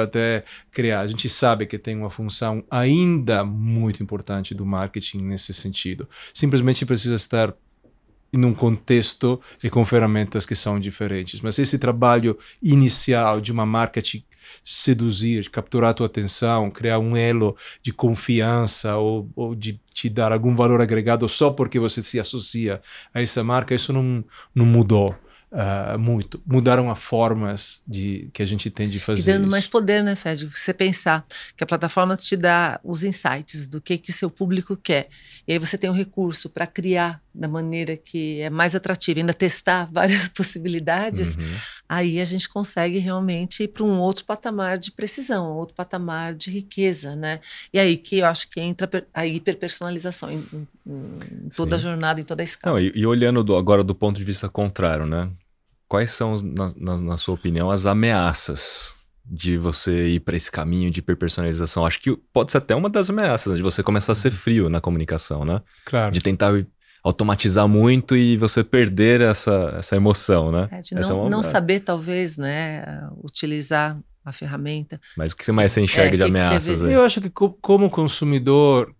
[0.00, 1.00] até criar.
[1.00, 6.08] A gente sabe que tem uma função ainda muito importante do marketing nesse sentido.
[6.32, 7.52] Simplesmente precisa estar
[8.32, 11.40] em um contexto e com ferramentas que são diferentes.
[11.40, 14.24] Mas esse trabalho inicial de uma marca te
[14.64, 20.32] seduzir, capturar a tua atenção, criar um elo de confiança ou, ou de te dar
[20.32, 22.80] algum valor agregado só porque você se associa
[23.12, 25.14] a essa marca, isso não, não mudou
[25.52, 26.42] uh, muito.
[26.46, 29.22] Mudaram as formas de, que a gente tem de fazer.
[29.22, 29.50] E dando isso.
[29.50, 30.46] mais poder, né, Fed?
[30.46, 31.24] Você pensar
[31.56, 35.08] que a plataforma te dá os insights do que que seu público quer.
[35.46, 39.20] E aí você tem o um recurso para criar da maneira que é mais atrativa,
[39.20, 41.36] ainda testar várias possibilidades.
[41.36, 41.56] Uhum.
[41.88, 46.50] Aí a gente consegue realmente ir para um outro patamar de precisão, outro patamar de
[46.50, 47.40] riqueza, né?
[47.72, 51.86] E aí que eu acho que entra a hiperpersonalização em, em, em toda Sim.
[51.86, 52.78] a jornada, em toda a escala.
[52.78, 55.30] Não, e, e olhando do, agora do ponto de vista contrário, né?
[55.92, 58.94] Quais são, na, na, na sua opinião, as ameaças
[59.26, 61.84] de você ir para esse caminho de hiperpersonalização?
[61.84, 63.56] Acho que pode ser até uma das ameaças, né?
[63.58, 64.38] de você começar a ser uhum.
[64.38, 65.60] frio na comunicação, né?
[65.84, 66.10] Claro.
[66.10, 66.50] De tentar
[67.04, 70.66] automatizar muito e você perder essa, essa emoção, né?
[70.72, 71.28] É, de não, é uma...
[71.28, 74.98] não saber, talvez, né, utilizar a ferramenta.
[75.14, 76.94] Mas o que mais você enxerga é, de ameaças aí?
[76.94, 78.94] Eu acho que como consumidor,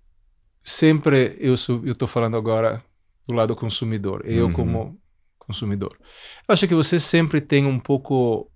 [0.62, 2.84] sempre eu estou falando agora
[3.26, 4.52] do lado consumidor, eu uhum.
[4.52, 5.01] como
[5.46, 5.96] consumidor.
[6.48, 8.48] Eu acho que você sempre tem um pouco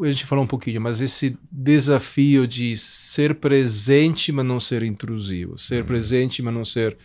[0.00, 5.58] a gente falou um pouquinho, mas esse desafio de ser presente, mas não ser intrusivo,
[5.58, 5.86] ser uhum.
[5.86, 6.96] presente, mas não ser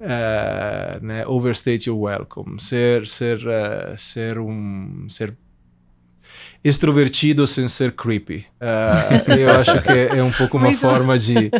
[0.00, 5.36] uh, né, overstate your welcome, ser ser uh, ser um ser
[6.64, 8.46] extrovertido sem ser creepy.
[8.60, 11.50] Uh, eu acho que é um pouco uma forma de,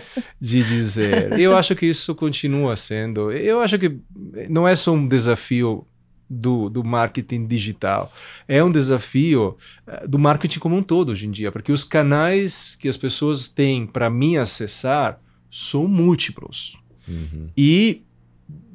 [0.41, 1.39] de dizer.
[1.39, 3.31] Eu acho que isso continua sendo.
[3.31, 3.99] Eu acho que
[4.49, 5.87] não é só um desafio
[6.29, 8.13] do, do marketing digital.
[8.47, 9.57] É um desafio
[9.87, 13.49] uh, do marketing como um todo hoje em dia, porque os canais que as pessoas
[13.49, 15.21] têm para me acessar
[15.51, 16.77] são múltiplos.
[17.07, 17.49] Uhum.
[17.57, 18.03] E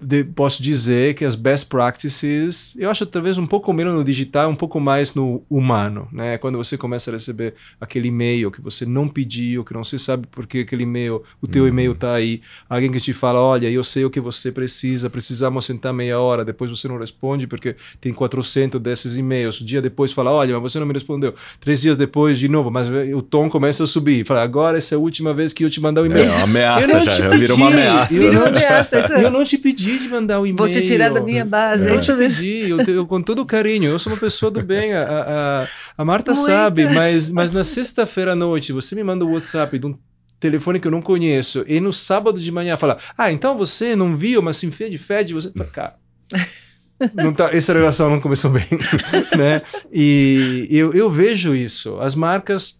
[0.04, 4.49] de, posso dizer que as best practices, eu acho talvez um pouco menos no digital,
[4.49, 6.38] um pouco mais no humano, né?
[6.38, 10.28] Quando você começa a receber aquele e-mail que você não pediu, que não se sabe
[10.28, 11.70] por que aquele e-mail, o teu uhum.
[11.70, 15.66] e-mail está aí, alguém que te fala, olha, eu sei o que você precisa, precisamos
[15.66, 20.12] sentar meia hora, depois você não responde porque tem 400 desses e-mails, um dia depois
[20.12, 23.49] fala, olha, mas você não me respondeu, três dias depois de novo, mas o tom
[23.49, 26.06] começa a subir, fala, agora essa é a última vez que eu te mandar um
[26.06, 26.30] e-mail.
[26.30, 28.14] É uma ameaça já, virou uma ameaça.
[28.24, 30.58] Eu não, ameaça, eu não te pedi de mandar um e-mail.
[30.58, 31.89] Vou te tirar da minha base.
[31.89, 33.89] Eu te pedi, eu, eu, com todo carinho.
[33.89, 34.94] Eu sou uma pessoa do bem.
[34.94, 35.68] A, a,
[35.98, 36.46] a Marta Muito.
[36.46, 39.98] sabe, mas, mas na sexta-feira à noite você me manda o um WhatsApp de um
[40.39, 44.16] telefone que eu não conheço e no sábado de manhã fala: Ah, então você não
[44.18, 45.50] viu, mas se enfia de fede, você.
[45.52, 45.96] Fala, cara.
[47.16, 48.66] Não tá, essa relação não começou bem,
[49.38, 49.62] né?
[49.91, 52.00] E eu, eu vejo isso.
[52.00, 52.80] As marcas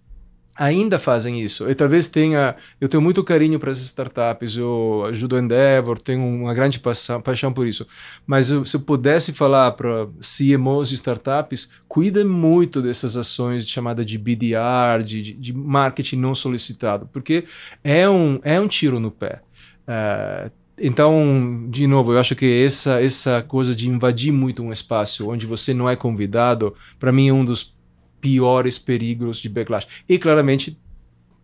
[0.56, 1.70] ainda fazem isso.
[1.70, 2.56] E talvez tenha.
[2.80, 7.22] Eu tenho muito carinho para essas startups, eu ajudo a Endeavor, tenho uma grande paixão,
[7.22, 7.88] paixão por isso.
[8.26, 13.72] Mas eu, se eu pudesse falar para CMOs de startups, cuidem muito dessas ações de
[13.72, 17.44] chamada de BDR, de, de marketing não solicitado, porque
[17.84, 19.42] é um, é um tiro no pé.
[19.88, 25.30] Uh, então, de novo, eu acho que essa, essa coisa de invadir muito um espaço
[25.30, 27.76] onde você não é convidado, para mim é um dos
[28.24, 29.86] piores perigos de backlash.
[30.08, 30.80] E claramente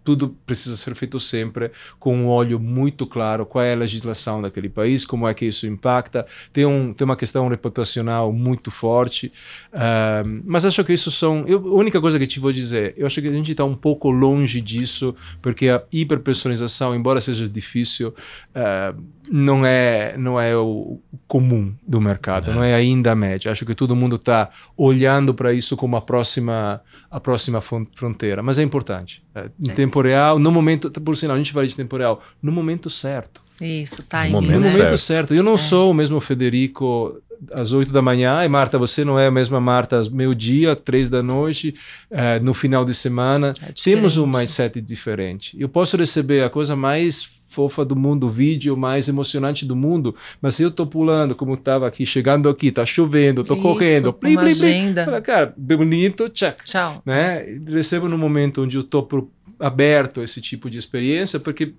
[0.02, 4.70] tudo precisa ser feito sempre com um olho muito claro qual é a legislação daquele
[4.70, 6.26] país, como é que isso impacta.
[6.54, 9.32] Tem, um, tem uma questão reputacional muito forte,
[9.74, 11.46] uh, mas acho que isso são.
[11.46, 13.76] Eu, a única coisa que te vou dizer, eu acho que a gente está um
[13.76, 18.14] pouco longe disso, porque a hiperpersonalização, embora seja difícil,
[18.56, 22.54] uh, não é não é o comum do mercado, é.
[22.54, 23.52] não é ainda a média.
[23.52, 28.60] Acho que todo mundo está olhando para isso como a próxima a próxima fronteira, mas
[28.60, 29.24] é importante.
[29.34, 29.74] É, em é.
[29.74, 33.42] tempo real, no momento, por sinal, a gente fala de tempo real, no momento certo.
[33.62, 34.72] Isso, tá no momento, né?
[34.72, 35.34] momento certo.
[35.34, 35.58] Eu não é.
[35.58, 37.20] sou o mesmo Federico
[37.54, 41.10] às 8 da manhã, e Marta, você não é a mesma Marta às meio-dia, três
[41.10, 41.74] da noite,
[42.12, 43.54] é, no final de semana.
[43.62, 45.60] É Temos um mindset diferente.
[45.60, 50.16] Eu posso receber a coisa mais fofa do mundo, o vídeo mais emocionante do mundo,
[50.39, 54.14] mas se eu tô pulando, como tava aqui, chegando aqui, tá chovendo, tô Isso, correndo,
[54.14, 55.04] plim, plim, agenda.
[55.04, 56.64] Fala, cara, bonito, check.
[56.64, 57.02] Tchau.
[57.04, 57.60] Né?
[57.68, 61.74] Recebo no momento onde eu tô pro, aberto a esse tipo de experiência, porque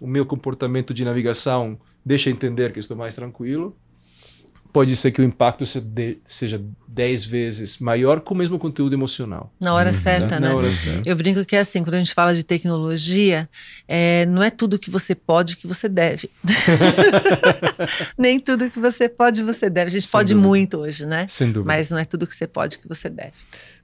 [0.00, 3.74] o meu comportamento de navegação deixa entender que estou mais tranquilo
[4.72, 5.64] pode ser que o impacto
[6.24, 9.52] seja 10 vezes maior com o mesmo conteúdo emocional.
[9.60, 10.48] Na hora uhum, certa, né?
[10.48, 11.08] Na hora certa.
[11.08, 13.48] Eu brinco que é assim, quando a gente fala de tecnologia,
[13.86, 16.30] é, não é tudo que você pode que você deve.
[18.18, 19.88] Nem tudo que você pode você deve.
[19.88, 20.48] A gente Sem pode dúvida.
[20.48, 21.26] muito hoje, né?
[21.28, 21.66] Sem dúvida.
[21.66, 23.32] Mas não é tudo que você pode que você deve.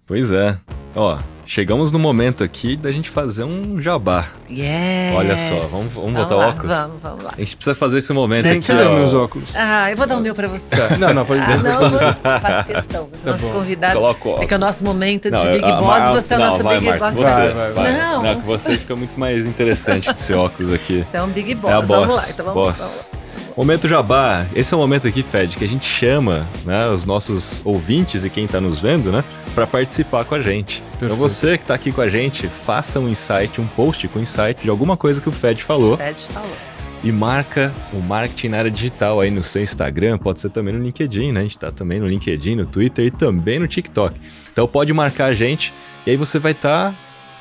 [0.06, 0.56] Pois é.
[0.94, 4.28] Ó, chegamos no momento aqui da gente fazer um jabá.
[4.48, 5.16] Yes.
[5.16, 6.76] Olha só, vamos, vamos, botar lá, óculos?
[6.76, 7.34] Vamos, vamos lá.
[7.36, 8.94] A gente precisa fazer esse momento Tem aqui, ó.
[8.94, 9.56] meus óculos.
[9.56, 10.76] Ah, eu vou dar o meu pra você.
[10.76, 10.96] Tá.
[10.96, 13.08] Não, não, pode ah, Não, não, faço questão.
[13.10, 13.52] Você é tá nosso bom.
[13.52, 13.94] convidado.
[13.94, 16.40] Coloco é que é o nosso momento não, de Big eu, Boss, você é o
[16.40, 17.14] nosso vai, Big Marta, Boss.
[17.16, 17.92] Você, vai, vai, vai.
[17.98, 18.22] Não.
[18.22, 21.04] não, que você fica muito mais interessante com esse óculos aqui.
[21.08, 21.72] Então, Big Boss.
[21.72, 21.88] É a boss.
[21.88, 22.78] Vamos lá, então vamos, boss.
[22.78, 23.26] vamos lá.
[23.56, 24.46] Momento Jabá.
[24.54, 28.30] Esse é o momento aqui, Fed, que a gente chama né, os nossos ouvintes e
[28.30, 29.24] quem está nos vendo, né,
[29.56, 30.82] para participar com a gente.
[30.96, 31.14] Então, Perfeito.
[31.14, 34.62] Então você que está aqui com a gente, faça um insight, um post com insight
[34.62, 35.94] de alguma coisa que o Fed falou.
[35.94, 36.56] O Fed falou.
[37.02, 40.82] E marca o marketing na área digital aí no seu Instagram, pode ser também no
[40.82, 41.40] LinkedIn, né?
[41.40, 44.20] A gente está também no LinkedIn, no Twitter e também no TikTok.
[44.52, 45.72] Então pode marcar a gente
[46.06, 46.98] e aí você vai estar tá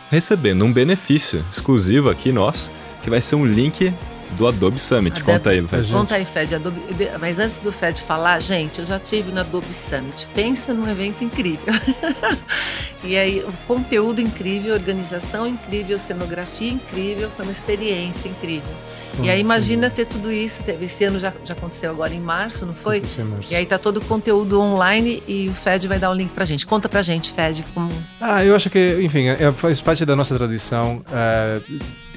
[0.09, 2.71] recebendo um benefício exclusivo aqui nosso,
[3.03, 3.93] que vai ser um link
[4.31, 5.17] do Adobe Summit.
[5.17, 5.91] Adobe, Conta aí, Fed.
[5.91, 6.55] Conta aí, Fed.
[6.55, 6.81] Adobe,
[7.19, 10.27] mas antes do Fed falar, gente, eu já tive no Adobe Summit.
[10.33, 11.73] Pensa num evento incrível.
[13.05, 18.73] E aí, o conteúdo incrível, organização incrível, cenografia incrível, foi uma experiência incrível.
[19.21, 20.63] e aí, imagina ter tudo isso.
[20.81, 23.03] Esse ano já, já aconteceu agora em março, não foi?
[23.49, 26.43] E aí tá todo o conteúdo online e o Fed vai dar o link pra
[26.45, 26.65] gente.
[26.65, 27.91] Conta pra gente, Fed, como.
[28.19, 31.05] Ah, eu acho que, enfim, é, faz parte da nossa tradição.
[31.13, 31.61] É,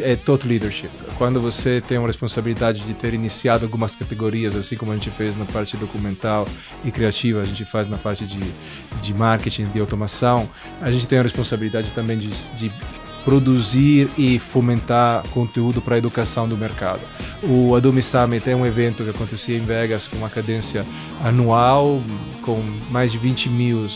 [0.01, 0.91] é leadership.
[1.19, 5.37] Quando você tem uma responsabilidade de ter iniciado algumas categorias, assim como a gente fez
[5.37, 6.47] na parte documental
[6.85, 8.41] e criativa, a gente faz na parte de,
[9.03, 10.49] de marketing, de automação,
[10.81, 12.73] a gente tem a responsabilidade também de, de
[13.25, 17.01] produzir e fomentar conteúdo para a educação do mercado.
[17.43, 20.85] O Adobe Summit é um evento que acontecia em Vegas com uma cadência
[21.23, 22.01] anual,
[22.43, 22.61] com
[22.91, 23.89] mais de 20 mil uh,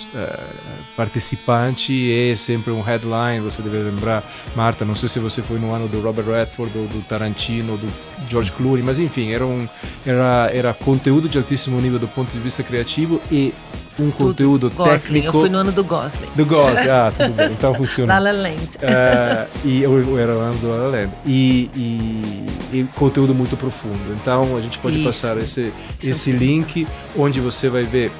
[0.96, 4.22] participantes, e é sempre um headline, você deve lembrar,
[4.54, 7.88] Marta, não sei se você foi no ano do Robert Redford, do, do Tarantino, do
[8.30, 9.68] George Clooney, mas enfim, era, um,
[10.06, 13.52] era, era conteúdo de altíssimo nível do ponto de vista criativo e
[13.98, 14.26] um tudo.
[14.26, 14.98] conteúdo Gosling.
[14.98, 15.26] técnico.
[15.26, 16.28] Eu fui no ano do Gosling.
[16.34, 18.18] Do Gosling, ah, tudo bem, então funciona.
[18.18, 18.78] La La Land.
[18.78, 21.12] Uh, e eu, era o ano do La La Land.
[21.26, 24.16] E, e, e, conteúdo muito profundo.
[24.20, 25.04] Então a gente pode Isso.
[25.04, 26.86] passar esse, Isso esse link
[27.16, 28.10] onde você vai ver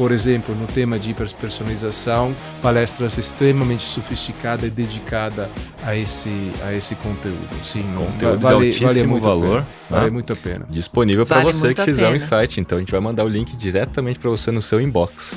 [0.00, 5.46] por exemplo, no tema de hiperpersonalização, palestras extremamente sofisticadas e dedicadas
[5.84, 7.36] a esse, a esse conteúdo.
[7.62, 9.60] Sim, conteúdo vale, de altíssimo vale muito valor.
[9.60, 9.66] Né?
[9.90, 10.66] Vale muito a pena.
[10.70, 12.58] Disponível para vale você que fizer o um insight.
[12.58, 15.36] Então a gente vai mandar o link diretamente para você no seu inbox.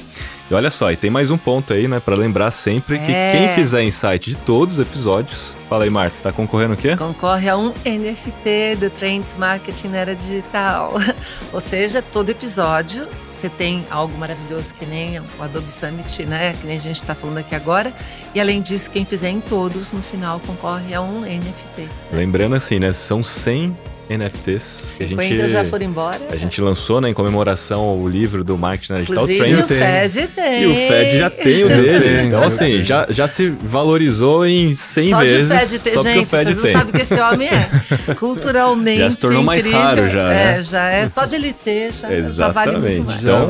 [0.51, 3.31] E olha só, e tem mais um ponto aí, né, para lembrar sempre que é.
[3.31, 6.97] quem fizer insight de todos os episódios, fala aí, Marta, tá concorrendo o quê?
[6.97, 10.93] Concorre a um NFT do Trends Marketing na Era Digital.
[11.53, 16.67] Ou seja, todo episódio você tem algo maravilhoso que nem o Adobe Summit, né, que
[16.67, 17.93] nem a gente está falando aqui agora.
[18.35, 21.89] E além disso, quem fizer em todos, no final concorre a um NFT.
[22.11, 23.75] Lembrando assim, né, são 100
[24.09, 24.63] NFTs.
[24.97, 26.19] 50 a gente, já foram embora.
[26.29, 30.63] A gente lançou né, em comemoração o livro do Marketing Digital Inclusive, o Fed tem.
[30.63, 32.21] E o Fed já tem o dele.
[32.27, 35.49] então, assim, já, já se valorizou em 100 só vezes.
[35.49, 37.69] Só de o Fed ter, gente, vocês não sabem o que esse homem é.
[38.15, 39.71] Culturalmente Já se tornou incrível.
[39.71, 40.57] mais raro já, né?
[40.57, 41.07] É, já é.
[41.07, 42.35] Só de ele ter, já, Exatamente.
[42.35, 43.23] já vale muito mais.
[43.23, 43.47] Então,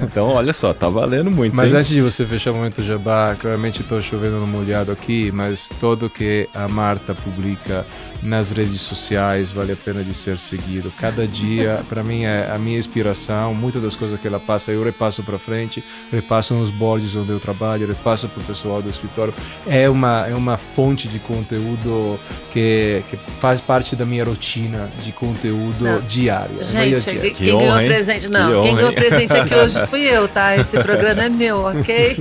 [0.02, 1.54] então, olha só, tá valendo muito.
[1.54, 1.80] Mas hein?
[1.80, 6.10] antes de você fechar o momento jabá, claramente estou chovendo no molhado aqui, mas todo
[6.10, 7.84] que a Marta publica
[8.24, 10.90] nas redes sociais, vale a pena de ser seguido.
[10.98, 13.54] Cada dia, para mim, é a minha inspiração.
[13.54, 17.38] Muitas das coisas que ela passa, eu repasso para frente, repasso nos boards onde eu
[17.38, 19.34] trabalho, repasso para o pessoal do escritório.
[19.66, 22.18] É uma, é uma fonte de conteúdo
[22.50, 26.00] que, que faz parte da minha rotina de conteúdo não.
[26.00, 26.62] diário.
[26.62, 28.30] Gente, quem que ganhou o presente?
[28.30, 30.56] Não, quem ganhou presente aqui hoje fui eu, tá?
[30.56, 32.16] Esse programa é meu, ok?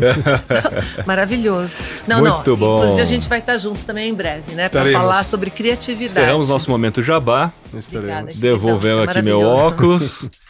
[1.07, 1.75] Maravilhoso.
[2.05, 2.57] Não, Muito não.
[2.57, 2.77] bom.
[2.79, 4.67] Inclusive, a gente vai estar junto também em breve, né?
[4.67, 6.19] Para falar sobre criatividade atividade.
[6.19, 7.53] Encerramos nosso momento jabá.
[7.71, 10.29] Obrigada, Devolvendo aqui meu óculos.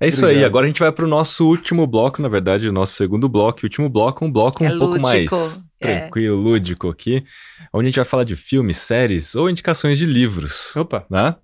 [0.00, 0.38] É isso Obrigado.
[0.40, 3.28] aí, agora a gente vai para o nosso último bloco, na verdade, o nosso segundo
[3.28, 6.00] bloco, e último bloco, um bloco um é pouco mais é.
[6.00, 6.42] tranquilo, é.
[6.42, 7.22] lúdico aqui,
[7.72, 10.74] onde a gente vai falar de filmes, séries ou indicações de livros.
[10.74, 11.06] Opa!
[11.08, 11.36] Né?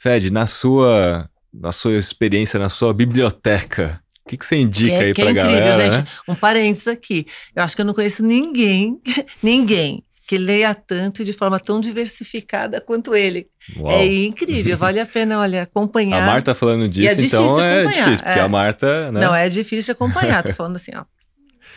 [0.00, 5.04] Fed, na sua, na sua experiência, na sua biblioteca, o que, que você indica que,
[5.04, 5.90] aí que pra é incrível, galera?
[5.92, 6.06] Gente, né?
[6.26, 7.24] Um parênteses aqui.
[7.54, 9.00] Eu acho que eu não conheço ninguém,
[9.40, 13.48] ninguém que leia tanto e de forma tão diversificada quanto ele.
[13.76, 13.92] Uau.
[13.92, 16.22] É incrível, vale a pena, olha, acompanhar.
[16.22, 18.40] A Marta falando disso, é então é difícil, porque é.
[18.40, 19.12] a Marta.
[19.12, 19.20] Né?
[19.20, 21.04] Não, é difícil de acompanhar, tô falando assim, ó.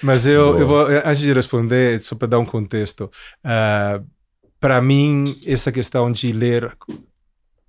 [0.02, 3.10] Mas eu, eu vou, antes de responder, só para dar um contexto, uh,
[3.44, 4.02] ah,
[4.58, 6.72] para mim, essa questão de ler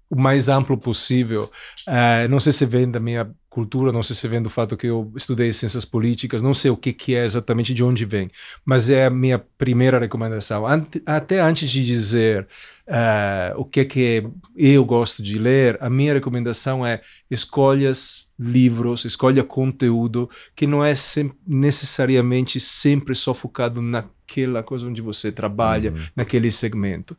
[0.09, 1.51] o mais amplo possível,
[1.89, 4.87] uh, não sei se vem da minha cultura, não sei se vem do fato que
[4.87, 8.31] eu estudei ciências políticas, não sei o que, que é exatamente de onde vem,
[8.67, 10.67] mas é a minha primeira recomendação.
[10.67, 12.47] Ante, até antes de dizer
[12.87, 17.01] uh, o que que eu gosto de ler, a minha recomendação é
[17.31, 23.81] escolhas livros, escolha conteúdo que não é sem, necessariamente sempre só focado
[24.27, 25.97] naquela coisa onde você trabalha, uhum.
[26.15, 27.17] naquele segmento.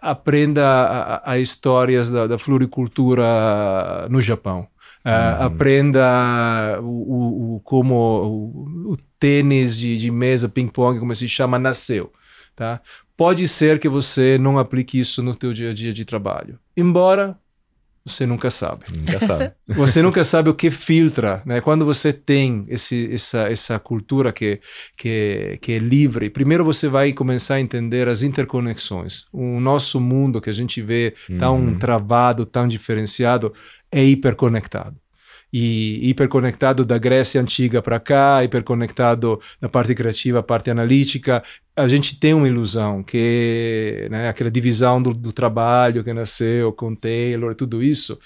[0.00, 4.66] Aprenda a, histórias da, da floricultura no Japão.
[5.04, 5.46] Uh, uhum.
[5.46, 11.58] Aprenda o, o, o como o, o, tênis de, de mesa, ping-pong, como se chama,
[11.58, 12.12] nasceu.
[12.54, 12.80] Tá?
[13.16, 16.58] Pode ser que você não aplique isso no teu dia a dia de trabalho.
[16.76, 17.38] Embora
[18.04, 18.84] você nunca sabe.
[18.96, 19.52] Nunca sabe.
[19.68, 21.60] você nunca sabe o que filtra, né?
[21.60, 24.60] Quando você tem esse, essa, essa cultura que,
[24.96, 29.26] que, que é livre, primeiro você vai começar a entender as interconexões.
[29.32, 31.78] O nosso mundo que a gente vê tão uhum.
[31.78, 33.52] travado, tão diferenciado,
[33.90, 35.01] é hiperconectado.
[35.52, 41.42] E hiperconectado da Grécia Antiga para cá, hiperconectado da parte criativa, parte analítica.
[41.76, 46.94] A gente tem uma ilusão que né, aquela divisão do, do trabalho que nasceu com
[46.94, 48.18] Taylor tudo isso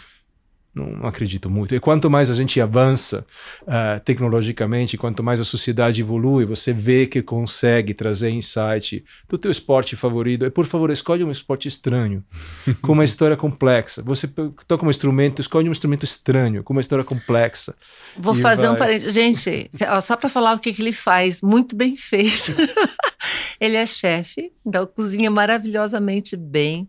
[0.77, 1.75] não, não, acredito muito.
[1.75, 3.27] E quanto mais a gente avança
[3.63, 9.51] uh, tecnologicamente, quanto mais a sociedade evolui, você vê que consegue trazer insight do teu
[9.51, 10.45] esporte favorito.
[10.45, 12.23] E, por favor, escolhe um esporte estranho,
[12.83, 14.03] com uma história complexa.
[14.03, 14.29] Você
[14.69, 17.75] toca um instrumento, escolhe um instrumento estranho, com uma história complexa.
[18.19, 18.73] Vou fazer vai...
[18.73, 19.15] um parênteses.
[19.15, 19.71] Gente,
[20.03, 22.53] só para falar o que, que ele faz, muito bem feito.
[23.59, 26.87] ele é chefe, então cozinha maravilhosamente bem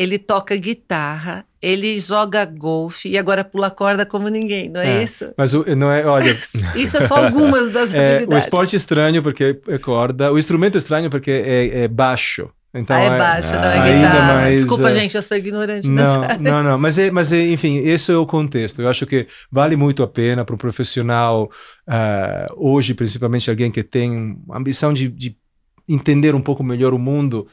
[0.00, 5.02] ele toca guitarra, ele joga golfe e agora pula corda como ninguém, não é, é
[5.02, 5.30] isso?
[5.36, 6.30] Mas o, não é, olha.
[6.74, 8.34] isso é só algumas das é, habilidades.
[8.34, 12.48] O esporte estranho porque é corda, o instrumento estranho porque é, é baixo.
[12.72, 14.34] Então, ah, é baixo, não é guitarra.
[14.34, 18.10] Mais, Desculpa, gente, eu sou ignorante não, Não, não, mas, é, mas é, enfim, esse
[18.10, 18.80] é o contexto.
[18.80, 21.50] Eu acho que vale muito a pena para o profissional,
[21.86, 25.36] uh, hoje, principalmente alguém que tem ambição de, de
[25.86, 27.46] entender um pouco melhor o mundo,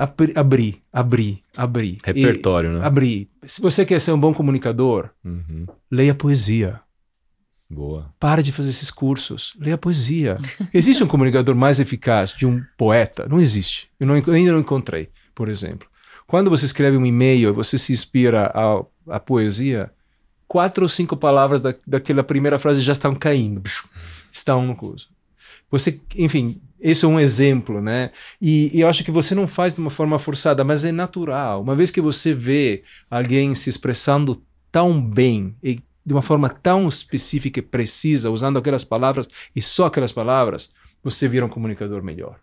[0.00, 1.98] abrir, abrir, abrir.
[2.02, 2.80] Repertório, né?
[2.84, 3.28] Abrir.
[3.42, 5.66] Se você quer ser um bom comunicador, uhum.
[5.90, 6.80] leia poesia.
[7.68, 8.12] Boa.
[8.18, 9.54] Para de fazer esses cursos.
[9.60, 10.36] Leia poesia.
[10.74, 13.28] Existe um comunicador mais eficaz de um poeta?
[13.28, 13.88] Não existe.
[14.00, 15.86] Eu, não, eu ainda não encontrei, por exemplo.
[16.26, 18.52] Quando você escreve um e-mail, você se inspira
[19.06, 19.90] à, poesia,
[20.48, 23.62] quatro ou cinco palavras da, daquela primeira frase já estão caindo.
[24.32, 25.10] Estão no curso.
[25.70, 28.10] Você, enfim, esse é um exemplo, né?
[28.40, 31.62] E, e, eu acho que você não faz de uma forma forçada, mas é natural.
[31.62, 36.88] Uma vez que você vê alguém se expressando tão bem e de uma forma tão
[36.88, 40.72] específica e precisa, usando aquelas palavras e só aquelas palavras,
[41.02, 42.38] você vira um comunicador melhor.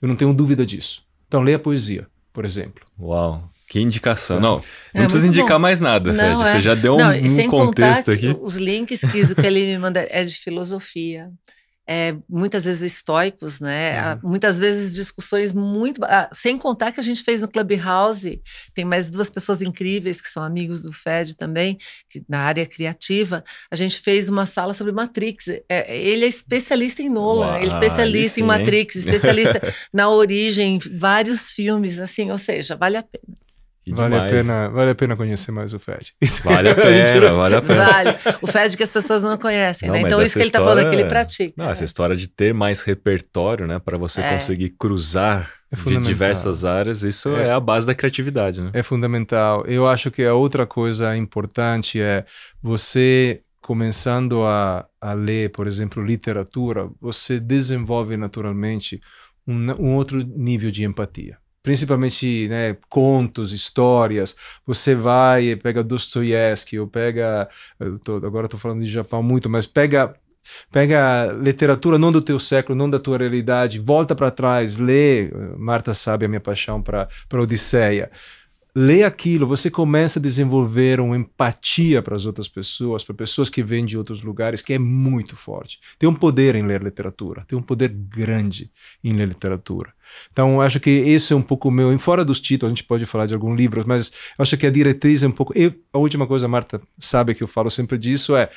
[0.00, 1.04] Eu não tenho dúvida disso.
[1.28, 2.84] Então, leia poesia, por exemplo.
[2.98, 3.48] Uau!
[3.68, 4.38] Que indicação.
[4.38, 4.60] Não,
[4.92, 5.60] é, não precisa indicar bom.
[5.60, 6.34] mais nada, Fred.
[6.34, 6.52] Não, é.
[6.52, 8.36] Você já deu não, um, um contexto aqui.
[8.42, 11.30] Os links que, que ele me manda é de filosofia
[11.86, 14.14] é, muitas vezes estoicos, né?
[14.14, 14.30] Uhum.
[14.30, 16.02] Muitas vezes discussões muito.
[16.04, 18.40] Ah, sem contar que a gente fez no Clubhouse,
[18.72, 21.76] tem mais duas pessoas incríveis que são amigos do Fed também,
[22.08, 23.42] que, na área criativa.
[23.70, 25.48] A gente fez uma sala sobre Matrix.
[25.68, 29.60] É, ele é especialista em Nolan, Uau, ele é especialista em Matrix, especialista
[29.92, 33.42] na origem, vários filmes, assim, ou seja, vale a pena.
[33.90, 36.12] Vale a, pena, vale a pena conhecer mais o Fed.
[36.44, 37.84] Vale a pena, vale a pena.
[37.84, 38.18] Vale.
[38.40, 40.02] O Fed que as pessoas não conhecem, não, né?
[40.02, 41.52] Então isso que ele está falando é que ele pratica.
[41.56, 43.80] Não, essa história de ter mais repertório, né?
[43.80, 44.34] Para você é.
[44.34, 47.48] conseguir cruzar é de diversas áreas, isso é.
[47.48, 47.50] é.
[47.50, 48.70] a base da criatividade, né?
[48.72, 49.64] É fundamental.
[49.66, 52.24] Eu acho que a outra coisa importante é
[52.62, 59.00] você começando a, a ler, por exemplo, literatura, você desenvolve naturalmente
[59.46, 64.36] um, um outro nível de empatia principalmente né, contos, histórias.
[64.66, 67.48] Você vai, pega Dostoiévski, ou pega.
[67.78, 70.14] Eu tô, agora estou falando de Japão muito, mas pega.
[70.72, 75.30] Pega literatura não do teu século, não da tua realidade, volta para trás, lê.
[75.56, 78.10] Marta sabe a minha paixão para Odisseia
[78.74, 83.62] lê aquilo, você começa a desenvolver uma empatia para as outras pessoas, para pessoas que
[83.62, 85.78] vêm de outros lugares, que é muito forte.
[85.98, 88.70] Tem um poder em ler literatura, tem um poder grande
[89.04, 89.92] em ler literatura.
[90.30, 91.92] Então, acho que esse é um pouco meu.
[91.92, 94.70] Em fora dos títulos, a gente pode falar de algum livro, mas acho que a
[94.70, 95.56] diretriz é um pouco.
[95.56, 98.48] E a última coisa, Marta sabe que eu falo sempre disso, é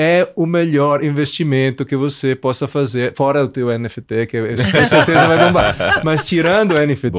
[0.00, 5.26] é o melhor investimento que você possa fazer, fora o teu NFT, que com certeza
[5.26, 5.74] vai bombar.
[6.06, 7.10] Mas tirando o NFT,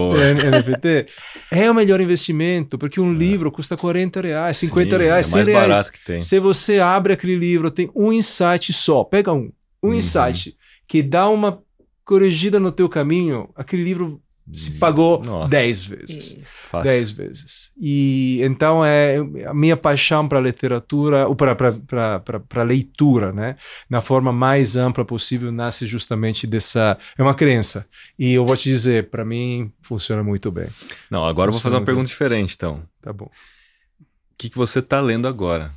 [0.50, 1.06] NFT,
[1.52, 5.54] é o melhor investimento, porque um livro custa 40 reais, 50 Sim, reais, é 100
[5.54, 5.92] reais.
[6.22, 9.52] Se você abre aquele livro, tem um insight só, pega um,
[9.84, 9.94] um uhum.
[9.96, 10.56] insight
[10.88, 11.62] que dá uma
[12.06, 14.22] corrigida no teu caminho, aquele livro
[14.54, 15.50] se pagou Nossa.
[15.50, 16.64] dez vezes.
[16.84, 17.72] Dez vezes.
[17.80, 23.56] E então é a minha paixão para literatura, ou para leitura, né?
[23.89, 26.97] Na forma mais ampla possível, nasce justamente dessa.
[27.18, 27.86] É uma crença.
[28.18, 30.68] E eu vou te dizer, para mim, funciona muito bem.
[31.10, 32.12] Não, agora funciona eu vou fazer uma pergunta bem.
[32.12, 32.82] diferente, então.
[33.02, 33.26] Tá bom.
[33.26, 35.72] O que, que você está lendo agora?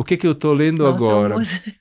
[0.00, 1.34] O que que eu estou lendo Nossa, agora?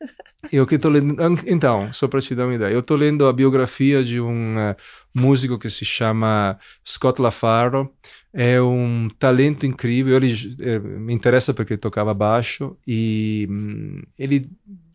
[0.52, 1.16] Eu que estou lendo.
[1.48, 4.76] Então, só para te dar uma ideia, eu estou lendo a biografia de um uh,
[5.14, 7.90] músico que se chama Scott LaFaro.
[8.34, 10.16] É um talento incrível.
[10.16, 14.50] Ele é, me interessa porque ele tocava baixo e hum, ele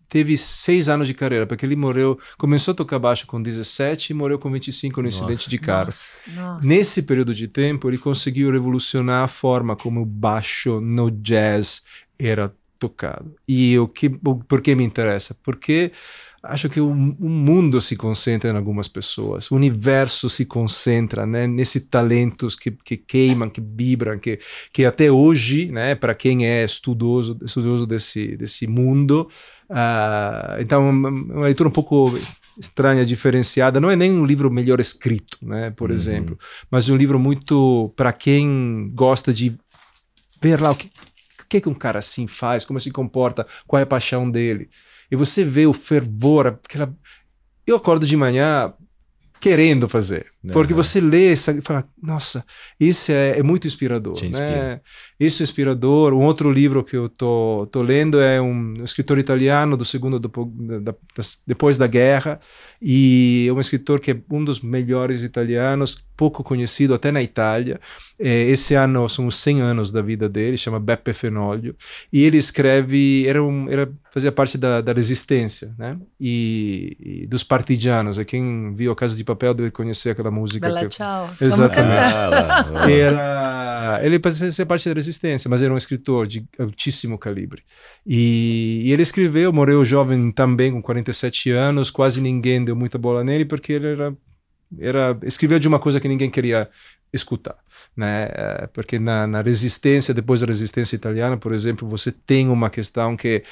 [0.09, 4.15] teve seis anos de carreira, porque ele morreu, começou a tocar baixo com 17 e
[4.15, 5.87] morreu com 25 no nossa, incidente de carro.
[5.87, 6.67] Nossa, nossa.
[6.67, 11.83] Nesse período de tempo, ele conseguiu revolucionar a forma como o baixo no jazz
[12.19, 13.35] era tocado.
[13.47, 15.37] E o que, por que me interessa?
[15.43, 15.93] Porque
[16.45, 21.47] acho que o, o, mundo se concentra em algumas pessoas, o universo se concentra né,
[21.47, 24.39] nesses talentos que, que queimam, que vibram, que,
[24.73, 29.29] que até hoje, né, para quem é estudoso, estudoso desse, desse mundo,
[29.71, 32.13] uh, então uma leitura um pouco
[32.59, 35.97] estranha, diferenciada, não é nem um livro melhor escrito, né, por uhum.
[35.97, 36.39] exemplo,
[36.71, 39.57] mas um livro muito para quem gosta de
[40.43, 40.91] ver lá o que
[41.49, 44.69] que, que um cara assim faz, como se comporta, qual é a paixão dele.
[45.11, 46.95] E você vê o fervor, aquela...
[47.67, 48.75] Eu acordo de manhã
[49.41, 50.34] querendo fazer.
[50.53, 50.83] Porque uhum.
[50.83, 52.45] você lê e fala, nossa,
[52.79, 54.15] isso é, é muito inspirador.
[54.23, 54.81] Né?
[55.19, 56.13] Isso é inspirador.
[56.13, 60.31] Um outro livro que eu tô, tô lendo é um escritor italiano do segundo, do,
[60.81, 60.95] da,
[61.47, 62.39] depois da guerra,
[62.81, 67.81] e é um escritor que é um dos melhores italianos, pouco conhecido até na Itália.
[68.19, 71.75] É, esse ano são os 100 anos da vida dele, chama Beppe Fenoglio,
[72.13, 75.99] e ele escreve, era, um, era fazia parte da, da resistência, né?
[76.21, 78.17] E, e, dos partigianos.
[78.17, 80.67] E quem viu a Casa de Papel deve conhecer aquela música.
[80.67, 80.89] Bela que...
[80.89, 81.31] tchau.
[81.41, 82.93] Exatamente.
[82.93, 87.63] era, ele fazia parte da resistência, mas era um escritor de altíssimo calibre.
[88.07, 91.91] E, e ele escreveu, morreu jovem também, com 47 anos.
[91.91, 94.15] Quase ninguém deu muita bola nele porque ele era
[94.79, 96.69] era escreveu de uma coisa que ninguém queria
[97.13, 97.57] escutar,
[97.97, 98.29] né?
[98.33, 103.17] É, porque na, na resistência, depois da resistência italiana, por exemplo, você tem uma questão
[103.17, 103.43] que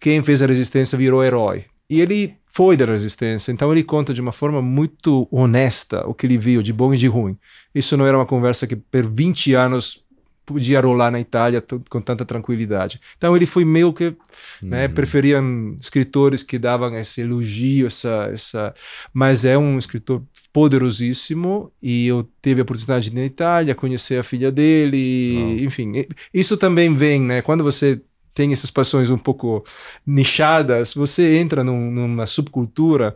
[0.00, 1.66] quem fez a resistência virou herói.
[1.88, 6.24] E ele foi da resistência, então ele conta de uma forma muito honesta o que
[6.24, 7.36] ele viu de bom e de ruim.
[7.74, 10.04] Isso não era uma conversa que por 20 anos
[10.46, 13.00] podia rolar na Itália com tanta tranquilidade.
[13.16, 14.14] Então ele foi meio que,
[14.62, 14.94] né, uhum.
[14.94, 18.74] preferiam escritores que davam esse elogio, essa, essa,
[19.12, 24.20] mas é um escritor poderosíssimo e eu tive a oportunidade de ir na Itália conhecer
[24.20, 25.64] a filha dele, oh.
[25.64, 25.92] enfim,
[26.32, 28.00] isso também vem, né, quando você
[28.34, 29.64] tem essas paixões um pouco
[30.04, 33.14] nichadas, você entra num, numa subcultura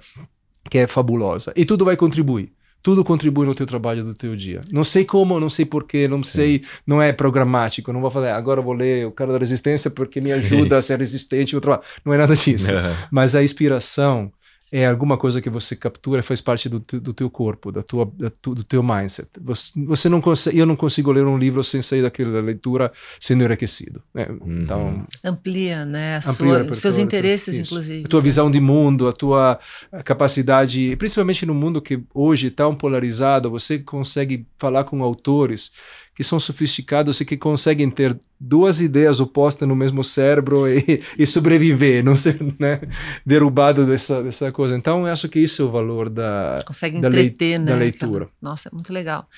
[0.70, 2.52] que é fabulosa e tudo vai contribuir.
[2.80, 4.60] Tudo contribui no teu trabalho do teu dia.
[4.72, 6.30] Não sei como, não sei porquê, não Sim.
[6.30, 7.92] sei, não é programático.
[7.92, 10.78] Não vou falar, agora vou ler o cara da resistência porque me ajuda Sim.
[10.78, 11.56] a ser resistente.
[12.04, 12.70] Não é nada disso.
[13.10, 14.32] Mas a inspiração
[14.72, 18.30] é alguma coisa que você captura, faz parte do, do teu corpo, da tua, da
[18.30, 19.28] tu, do teu mindset.
[19.40, 23.44] Você, você não consegue, eu não consigo ler um livro sem sair daquela leitura sendo
[23.44, 24.02] enriquecido.
[24.12, 24.26] Né?
[24.28, 24.62] Uhum.
[24.62, 27.72] Então amplia, né, a amplia sua, seus interesses, isso.
[27.72, 28.04] inclusive.
[28.04, 29.58] A tua visão de mundo, a tua
[30.04, 35.72] capacidade, principalmente no mundo que hoje é tão polarizado, você consegue falar com autores
[36.14, 41.26] que são sofisticados e que conseguem ter duas ideias opostas no mesmo cérebro e, e
[41.26, 42.80] sobreviver, não ser né,
[43.24, 44.76] derrubado dessa, dessa coisa.
[44.76, 47.76] Então, eu acho que isso é o valor da, Consegue da, entreter, lei, né, da
[47.76, 48.26] leitura.
[48.40, 49.28] Nossa, é muito legal.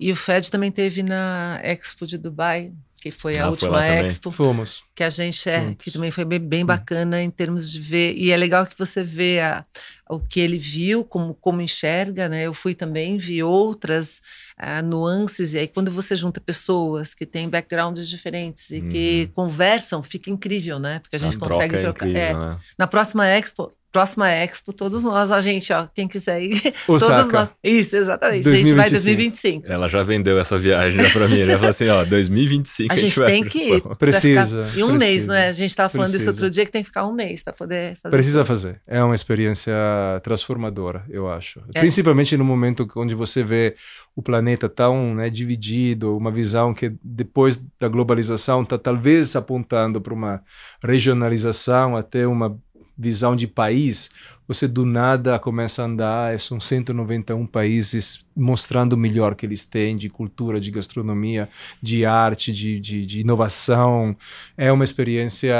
[0.00, 4.06] E o Fed também teve na Expo de Dubai, que foi a ah, última foi
[4.06, 4.30] Expo.
[4.30, 4.84] Fomos.
[4.94, 5.76] Que a gente é, Fomos.
[5.78, 8.14] que também foi bem, bem bacana em termos de ver.
[8.16, 9.64] E é legal que você vê a,
[10.08, 12.46] o que ele viu, como, como enxerga, né?
[12.46, 14.20] Eu fui também, vi outras
[14.60, 18.88] uh, nuances, e aí quando você junta pessoas que têm backgrounds diferentes e uhum.
[18.88, 20.98] que conversam, fica incrível, né?
[21.00, 22.08] Porque a gente a consegue é trocar.
[22.08, 22.34] Incrível, é.
[22.34, 22.58] né?
[22.78, 27.54] Na próxima Expo, próxima Expo, todos nós, a gente, ó, quem quiser ir, todos nós.
[27.64, 28.44] Isso, exatamente.
[28.44, 28.50] 2025.
[28.50, 29.72] A gente vai 2025.
[29.72, 31.54] Ela já vendeu essa viagem já pra mim, né?
[31.54, 33.82] Falou assim, ó, 2025 a gente, a gente tem que ir.
[33.96, 34.66] Precisa.
[34.66, 34.78] Ficar...
[34.78, 35.48] E um precisa, mês, não é?
[35.48, 36.30] A gente tava falando precisa.
[36.30, 38.16] isso outro dia que tem que ficar um mês para poder fazer.
[38.16, 38.80] Precisa fazer.
[38.86, 39.74] É uma experiência
[40.22, 41.60] transformadora, eu acho.
[41.74, 41.80] É.
[41.80, 43.74] Principalmente no momento onde você vê
[44.14, 50.12] o planeta tão né, dividido, uma visão que depois da globalização está talvez apontando para
[50.12, 50.42] uma
[50.82, 52.58] regionalização, até uma
[52.98, 54.10] visão de país,
[54.46, 59.96] você do nada começa a andar, são 191 países mostrando o melhor que eles têm
[59.96, 61.48] de cultura, de gastronomia,
[61.82, 64.16] de arte, de, de, de inovação.
[64.56, 65.54] É uma experiência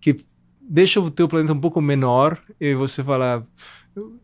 [0.00, 0.16] que
[0.60, 3.46] deixa o teu planeta um pouco menor e você fala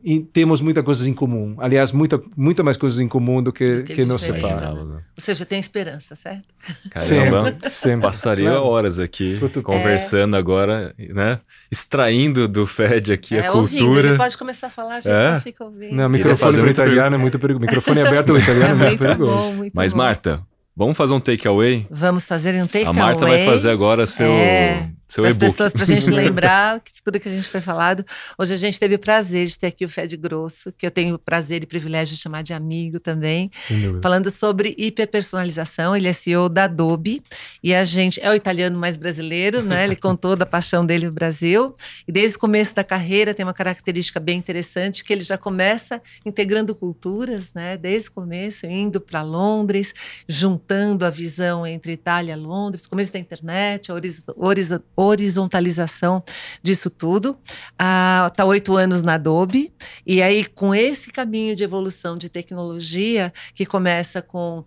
[0.02, 1.54] e temos muitas coisas em comum.
[1.58, 4.72] Aliás, muita, muita mais coisas em comum do que, que, que nos separa.
[4.72, 4.94] Né?
[4.94, 6.46] Ou seja, tem esperança, certo?
[6.90, 8.00] Caramba, sempre, sempre.
[8.02, 8.64] passaria claro.
[8.64, 10.38] horas aqui conversando é...
[10.38, 11.38] agora, né?
[11.70, 13.84] Extraindo do Fed aqui é, a cultura.
[13.84, 15.34] Ouvindo, ele pode começar a falar, a gente é?
[15.34, 15.94] só fica ouvindo.
[15.94, 17.60] Não, microfone para italiano é muito perigoso.
[17.60, 19.50] Microfone aberto para italiano é muito, perigoso.
[19.50, 19.98] Bom, muito Mas, bom.
[19.98, 20.42] Marta,
[20.74, 21.86] vamos fazer um takeaway?
[21.90, 22.86] Vamos fazer um takeaway.
[22.86, 24.26] A Marta vai fazer agora seu.
[24.26, 28.04] É seu as pessoas, para a gente lembrar que tudo que a gente foi falado.
[28.36, 31.14] Hoje a gente teve o prazer de ter aqui o Fed Grosso, que eu tenho
[31.14, 33.50] o prazer e privilégio de chamar de amigo também,
[34.02, 35.96] falando sobre hiperpersonalização.
[35.96, 37.22] Ele é CEO da Adobe
[37.62, 39.84] e a gente é o italiano mais brasileiro, né?
[39.84, 41.74] Ele contou da paixão dele no Brasil
[42.06, 46.02] e desde o começo da carreira tem uma característica bem interessante que ele já começa
[46.26, 47.78] integrando culturas, né?
[47.78, 49.94] Desde o começo, indo para Londres,
[50.28, 53.94] juntando a visão entre Itália e Londres, começo da internet, a
[54.36, 56.22] horizontal horizontalização
[56.62, 57.38] disso tudo.
[57.72, 59.72] Está ah, oito anos na Adobe.
[60.06, 64.64] E aí, com esse caminho de evolução de tecnologia, que começa com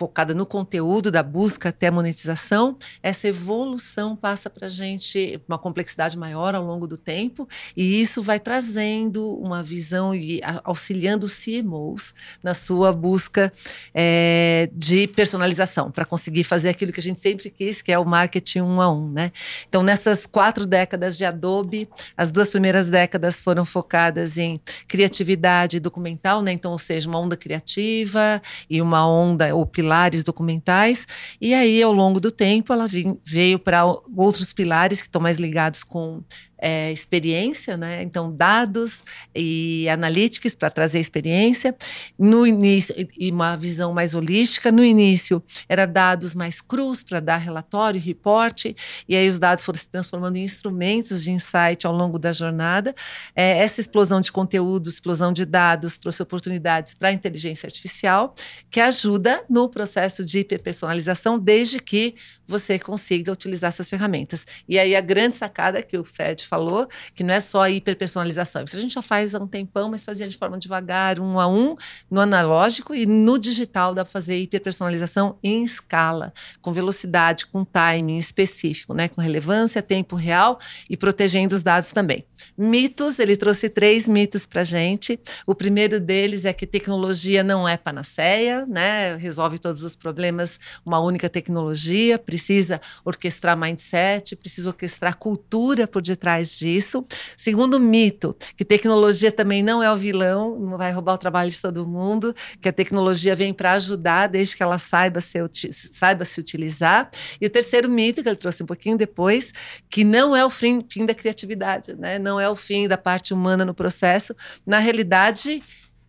[0.00, 5.58] focada no conteúdo da busca até a monetização, essa evolução passa para a gente uma
[5.58, 7.46] complexidade maior ao longo do tempo,
[7.76, 13.52] e isso vai trazendo uma visão e auxiliando os CMOs na sua busca
[13.92, 18.04] é, de personalização, para conseguir fazer aquilo que a gente sempre quis, que é o
[18.06, 19.12] marketing um a um.
[19.12, 19.32] Né?
[19.68, 21.86] Então, nessas quatro décadas de Adobe,
[22.16, 26.52] as duas primeiras décadas foram focadas em criatividade documental, né?
[26.52, 28.40] então, ou seja, uma onda criativa
[28.70, 31.06] e uma onda ou pilar pilares documentais,
[31.40, 32.86] e aí, ao longo do tempo, ela
[33.24, 36.22] veio para outros pilares que estão mais ligados com
[36.60, 38.02] é, experiência, né?
[38.02, 39.02] Então, dados
[39.34, 41.74] e analytics para trazer experiência.
[42.18, 44.70] No início, e uma visão mais holística.
[44.70, 48.76] No início, era dados mais crus para dar relatório, reporte,
[49.08, 52.94] e aí os dados foram se transformando em instrumentos de insight ao longo da jornada.
[53.34, 58.34] É, essa explosão de conteúdo, explosão de dados, trouxe oportunidades para a inteligência artificial,
[58.70, 62.14] que ajuda no processo de hiperpersonalização, desde que
[62.46, 64.46] você consiga utilizar essas ferramentas.
[64.68, 68.64] E aí, a grande sacada que o FED falou, que não é só a hiperpersonalização.
[68.64, 71.46] Isso a gente já faz há um tempão, mas fazia de forma devagar, um a
[71.46, 71.76] um,
[72.10, 78.18] no analógico e no digital dá para fazer hiperpersonalização em escala, com velocidade, com timing
[78.18, 79.08] específico, né?
[79.08, 82.24] com relevância, tempo real e protegendo os dados também.
[82.56, 85.20] Mitos, ele trouxe três mitos para gente.
[85.46, 89.16] O primeiro deles é que tecnologia não é panaceia, né?
[89.16, 96.39] resolve todos os problemas uma única tecnologia, precisa orquestrar mindset, precisa orquestrar cultura por detrás
[96.48, 97.04] disso.
[97.36, 101.60] Segundo mito, que tecnologia também não é o vilão, não vai roubar o trabalho de
[101.60, 105.38] todo mundo, que a tecnologia vem para ajudar, desde que ela saiba se,
[105.72, 107.10] saiba se utilizar.
[107.40, 109.52] E o terceiro mito, que ele trouxe um pouquinho depois,
[109.88, 112.18] que não é o fim, fim da criatividade, né?
[112.18, 114.34] não é o fim da parte humana no processo.
[114.66, 115.62] Na realidade,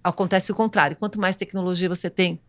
[0.03, 0.97] acontece o contrário.
[0.97, 2.39] Quanto mais tecnologia você tem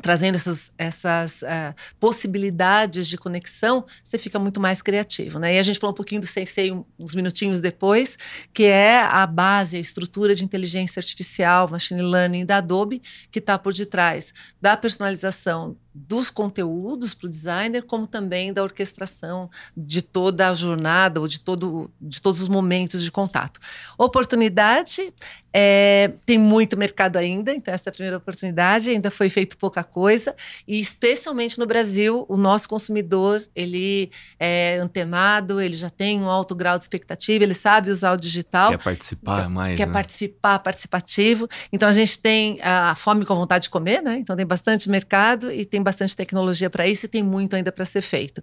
[0.00, 5.38] trazendo essas, essas uh, possibilidades de conexão, você fica muito mais criativo.
[5.38, 5.54] Né?
[5.54, 8.18] E a gente falou um pouquinho do Sensei uns minutinhos depois,
[8.52, 13.58] que é a base, a estrutura de inteligência artificial, machine learning da Adobe, que está
[13.58, 20.48] por detrás da personalização dos conteúdos para o designer, como também da orquestração de toda
[20.48, 23.58] a jornada ou de, todo, de todos os momentos de contato.
[23.96, 25.12] Oportunidade,
[25.58, 29.82] é, tem muito mercado ainda, então essa é a primeira oportunidade, ainda foi feito pouca
[29.82, 30.36] coisa,
[30.68, 36.54] e especialmente no Brasil, o nosso consumidor, ele é antenado, ele já tem um alto
[36.54, 38.68] grau de expectativa, ele sabe usar o digital.
[38.72, 39.92] Quer participar então, mais, Quer né?
[39.94, 41.48] participar, participativo.
[41.72, 44.18] Então a gente tem a fome com vontade de comer, né?
[44.18, 47.84] Então tem bastante mercado e tem bastante tecnologia para isso e tem muito ainda para
[47.84, 48.42] ser feito.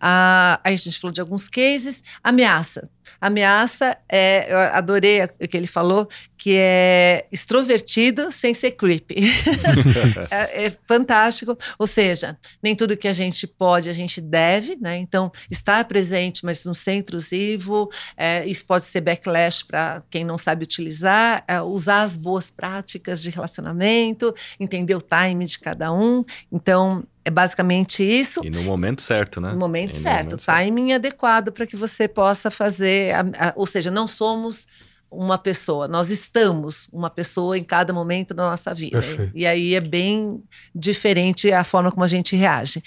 [0.00, 2.02] Ah, aí a gente falou de alguns cases.
[2.22, 2.88] Ameaça.
[3.20, 6.08] Ameaça é, eu adorei o que ele falou,
[6.44, 9.14] que é extrovertido sem ser creepy.
[10.30, 11.56] é, é, fantástico.
[11.78, 14.98] Ou seja, nem tudo que a gente pode, a gente deve, né?
[14.98, 20.36] Então, estar presente, mas no ser intrusivo, é, isso pode ser backlash para quem não
[20.36, 26.26] sabe utilizar, é, usar as boas práticas de relacionamento, entender o time de cada um.
[26.52, 28.42] Então, é basicamente isso.
[28.44, 29.50] E no momento certo, né?
[29.52, 30.24] No momento e certo.
[30.24, 31.06] No momento timing certo.
[31.06, 33.14] adequado para que você possa fazer.
[33.14, 34.68] A, a, ou seja, não somos
[35.16, 39.00] uma pessoa, nós estamos uma pessoa em cada momento da nossa vida.
[39.00, 39.32] Perfeito.
[39.34, 40.42] E aí é bem
[40.74, 42.82] diferente a forma como a gente reage.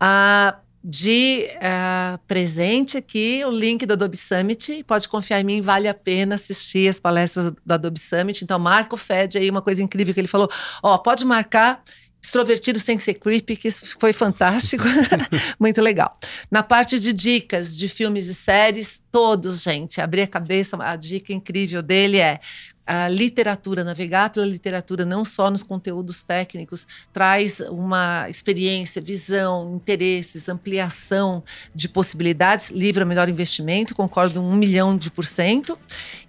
[0.00, 4.82] Ah, de uh, presente aqui o link do Adobe Summit.
[4.84, 8.42] Pode confiar em mim, vale a pena assistir as palestras do Adobe Summit.
[8.42, 10.50] Então, marca o FED aí, uma coisa incrível que ele falou.
[10.82, 11.82] Ó, pode marcar
[12.22, 14.84] extrovertido sem ser creepy, que isso foi fantástico,
[15.58, 16.16] muito legal.
[16.50, 21.32] Na parte de dicas de filmes e séries, todos, gente, abrir a cabeça, a dica
[21.32, 22.40] incrível dele é
[22.86, 30.48] a literatura, navegar pela literatura, não só nos conteúdos técnicos, traz uma experiência, visão, interesses,
[30.48, 31.42] ampliação
[31.74, 32.70] de possibilidades.
[32.70, 35.78] Livro é o melhor investimento, concordo um milhão de por cento.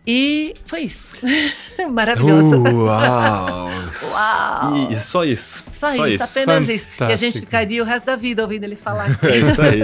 [0.05, 1.07] E foi isso.
[1.91, 2.61] Maravilhoso.
[2.61, 3.69] Uau!
[4.11, 4.91] Uau!
[4.91, 5.63] E só isso.
[5.71, 6.73] Só, só isso, isso, apenas Fantástico.
[6.73, 7.03] isso.
[7.03, 9.17] E a gente ficaria o resto da vida ouvindo ele falar.
[9.23, 9.81] é isso aí.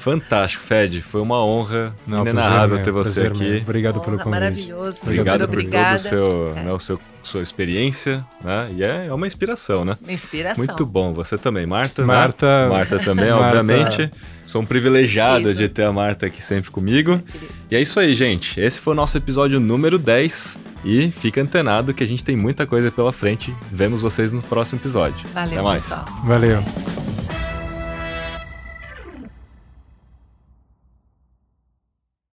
[0.00, 1.02] Fantástico, Fed.
[1.02, 3.40] Foi uma honra Não, inenarrável ter você aqui.
[3.40, 3.62] Mesmo.
[3.62, 4.30] Obrigado honra, pelo convite.
[4.30, 5.02] Maravilhoso.
[5.04, 5.56] Obrigado super
[5.94, 6.08] obrigada.
[6.08, 6.62] seu, é.
[6.62, 8.68] né, o seu sua experiência, né?
[8.76, 9.96] E é, é uma inspiração, né?
[10.02, 10.64] Uma inspiração.
[10.64, 11.12] Muito bom.
[11.14, 12.04] Você também, Marta.
[12.04, 12.64] Marta.
[12.64, 12.68] Né?
[12.68, 13.46] Marta também, Marta.
[13.46, 14.10] obviamente.
[14.44, 15.58] Sou um privilegiado isso.
[15.58, 17.22] de ter a Marta aqui sempre comigo.
[17.70, 18.60] E é isso aí, gente.
[18.60, 20.58] Esse foi o nosso episódio número 10.
[20.84, 23.54] E fica antenado que a gente tem muita coisa pela frente.
[23.70, 25.28] Vemos vocês no próximo episódio.
[25.32, 25.82] Valeu, Até mais.
[25.84, 26.04] pessoal.
[26.24, 27.51] Valeu.